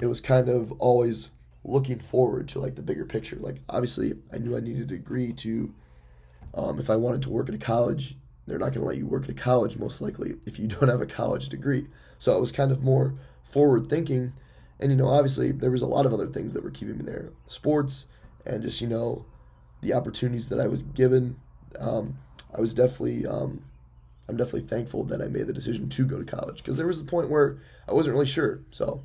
it 0.00 0.06
was 0.06 0.20
kind 0.20 0.48
of 0.48 0.72
always 0.72 1.30
looking 1.64 1.98
forward 1.98 2.48
to 2.48 2.60
like 2.60 2.76
the 2.76 2.82
bigger 2.82 3.04
picture. 3.04 3.36
Like 3.36 3.60
obviously, 3.68 4.14
I 4.32 4.38
knew 4.38 4.56
I 4.56 4.60
needed 4.60 4.82
a 4.82 4.96
degree 4.96 5.32
to, 5.34 5.74
um, 6.54 6.78
if 6.78 6.90
I 6.90 6.96
wanted 6.96 7.22
to 7.22 7.30
work 7.30 7.48
at 7.48 7.54
a 7.54 7.58
college, 7.58 8.16
they're 8.46 8.58
not 8.58 8.72
going 8.72 8.80
to 8.80 8.86
let 8.86 8.96
you 8.96 9.06
work 9.06 9.24
at 9.24 9.30
a 9.30 9.34
college 9.34 9.76
most 9.76 10.00
likely 10.00 10.34
if 10.46 10.58
you 10.58 10.66
don't 10.68 10.88
have 10.88 11.00
a 11.00 11.06
college 11.06 11.48
degree. 11.48 11.86
So 12.18 12.34
I 12.34 12.38
was 12.38 12.52
kind 12.52 12.72
of 12.72 12.82
more 12.82 13.14
forward 13.44 13.88
thinking, 13.88 14.32
and 14.80 14.90
you 14.90 14.96
know, 14.96 15.08
obviously 15.08 15.52
there 15.52 15.70
was 15.70 15.82
a 15.82 15.86
lot 15.86 16.06
of 16.06 16.12
other 16.12 16.26
things 16.26 16.52
that 16.54 16.64
were 16.64 16.70
keeping 16.70 16.98
me 16.98 17.04
there, 17.04 17.32
sports, 17.46 18.06
and 18.46 18.62
just 18.62 18.80
you 18.80 18.88
know, 18.88 19.24
the 19.80 19.94
opportunities 19.94 20.48
that 20.48 20.60
I 20.60 20.66
was 20.66 20.82
given. 20.82 21.36
Um, 21.78 22.18
I 22.56 22.60
was 22.60 22.74
definitely 22.74 23.26
um, 23.26 23.62
I'm 24.28 24.36
definitely 24.36 24.68
thankful 24.68 25.04
that 25.04 25.22
I 25.22 25.26
made 25.26 25.46
the 25.46 25.52
decision 25.52 25.88
to 25.88 26.04
go 26.04 26.18
to 26.18 26.24
college 26.24 26.58
because 26.58 26.76
there 26.76 26.86
was 26.86 27.00
a 27.00 27.04
point 27.04 27.30
where 27.30 27.58
I 27.88 27.92
wasn't 27.92 28.14
really 28.14 28.26
sure. 28.26 28.60
So, 28.70 29.02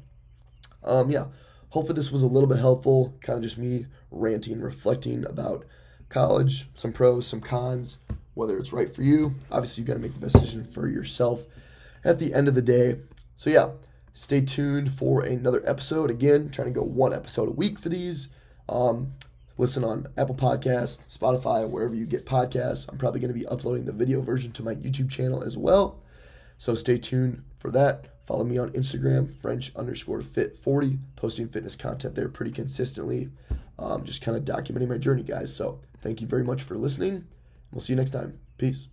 um, 0.83 1.09
yeah, 1.09 1.25
hopefully 1.69 1.95
this 1.95 2.11
was 2.11 2.23
a 2.23 2.27
little 2.27 2.49
bit 2.49 2.59
helpful. 2.59 3.17
Kind 3.21 3.37
of 3.37 3.43
just 3.43 3.57
me 3.57 3.85
ranting, 4.11 4.59
reflecting 4.59 5.25
about 5.25 5.65
college, 6.13 6.67
some 6.75 6.93
pros, 6.93 7.27
some 7.27 7.41
cons, 7.41 7.97
whether 8.35 8.57
it's 8.57 8.71
right 8.71 8.93
for 8.93 9.01
you. 9.01 9.35
Obviously, 9.51 9.81
you 9.81 9.87
got 9.87 9.95
to 9.95 9.99
make 9.99 10.13
the 10.13 10.19
best 10.19 10.35
decision 10.35 10.63
for 10.63 10.87
yourself 10.87 11.43
at 12.03 12.19
the 12.19 12.33
end 12.33 12.47
of 12.47 12.55
the 12.55 12.61
day. 12.61 12.99
So, 13.35 13.49
yeah, 13.49 13.71
stay 14.13 14.41
tuned 14.41 14.93
for 14.93 15.23
another 15.23 15.63
episode. 15.65 16.09
Again, 16.09 16.49
trying 16.49 16.67
to 16.67 16.79
go 16.79 16.83
one 16.83 17.13
episode 17.13 17.49
a 17.49 17.51
week 17.51 17.79
for 17.79 17.89
these. 17.89 18.29
Um, 18.69 19.13
listen 19.57 19.83
on 19.83 20.07
Apple 20.17 20.35
Podcast, 20.35 21.01
Spotify, 21.15 21.67
wherever 21.67 21.95
you 21.95 22.05
get 22.05 22.25
podcasts. 22.25 22.87
I'm 22.89 22.97
probably 22.97 23.19
going 23.19 23.33
to 23.33 23.39
be 23.39 23.47
uploading 23.47 23.85
the 23.85 23.91
video 23.91 24.21
version 24.21 24.51
to 24.53 24.63
my 24.63 24.75
YouTube 24.75 25.09
channel 25.09 25.43
as 25.43 25.57
well. 25.57 26.01
So 26.57 26.75
stay 26.75 26.97
tuned 26.97 27.43
for 27.59 27.71
that. 27.71 28.07
Follow 28.25 28.45
me 28.45 28.57
on 28.57 28.69
Instagram, 28.69 29.35
French 29.41 29.75
underscore 29.75 30.21
fit 30.21 30.57
40, 30.57 30.99
posting 31.17 31.49
fitness 31.49 31.75
content 31.75 32.15
there 32.15 32.29
pretty 32.29 32.51
consistently. 32.51 33.29
Um, 33.79 34.03
just 34.03 34.21
kind 34.21 34.37
of 34.37 34.45
documenting 34.45 34.89
my 34.89 34.97
journey, 34.97 35.23
guys. 35.23 35.55
So 35.55 35.81
thank 36.01 36.21
you 36.21 36.27
very 36.27 36.43
much 36.43 36.61
for 36.61 36.75
listening. 36.75 37.25
We'll 37.71 37.81
see 37.81 37.93
you 37.93 37.97
next 37.97 38.11
time. 38.11 38.39
Peace. 38.57 38.87